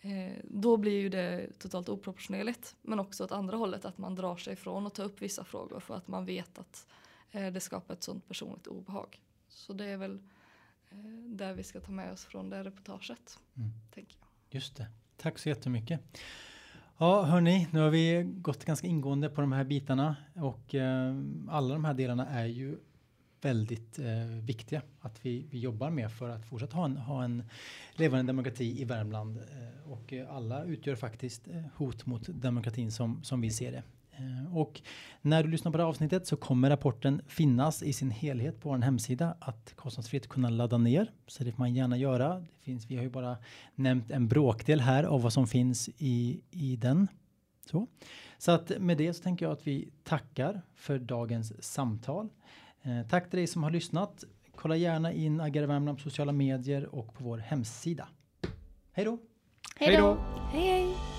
[0.00, 2.76] Eh, då blir ju det totalt oproportionerligt.
[2.82, 5.80] Men också åt andra hållet att man drar sig ifrån att ta upp vissa frågor
[5.80, 6.86] för att man vet att
[7.30, 9.20] eh, det skapar ett sånt personligt obehag.
[9.48, 10.18] Så det är väl
[11.26, 13.38] det vi ska ta med oss från det reportaget.
[13.56, 13.70] Mm.
[13.94, 14.28] Tänker jag.
[14.50, 14.86] Just det.
[15.16, 16.00] Tack så jättemycket.
[17.00, 21.14] Ja, hörni, nu har vi gått ganska ingående på de här bitarna och eh,
[21.48, 22.78] alla de här delarna är ju
[23.40, 27.42] väldigt eh, viktiga att vi, vi jobbar med för att fortsätta ha en, ha en
[27.94, 29.36] levande demokrati i Värmland.
[29.36, 33.82] Eh, och alla utgör faktiskt eh, hot mot demokratin som, som vi ser det.
[34.18, 34.82] Eh, och
[35.22, 38.68] när du lyssnar på det här avsnittet så kommer rapporten finnas i sin helhet på
[38.68, 41.12] vår hemsida att kostnadsfritt kunna ladda ner.
[41.26, 42.34] Så det får man gärna göra.
[42.38, 43.36] Det finns, vi har ju bara
[43.74, 47.08] nämnt en bråkdel här av vad som finns i, i den.
[47.70, 47.86] Så.
[48.38, 52.28] så att med det så tänker jag att vi tackar för dagens samtal.
[52.82, 54.24] Eh, tack till dig som har lyssnat.
[54.54, 58.08] Kolla gärna in Agera Värmland på sociala medier och på vår hemsida.
[58.92, 59.18] Hej då!
[59.76, 60.18] Hej då!
[60.52, 61.17] Hej hej!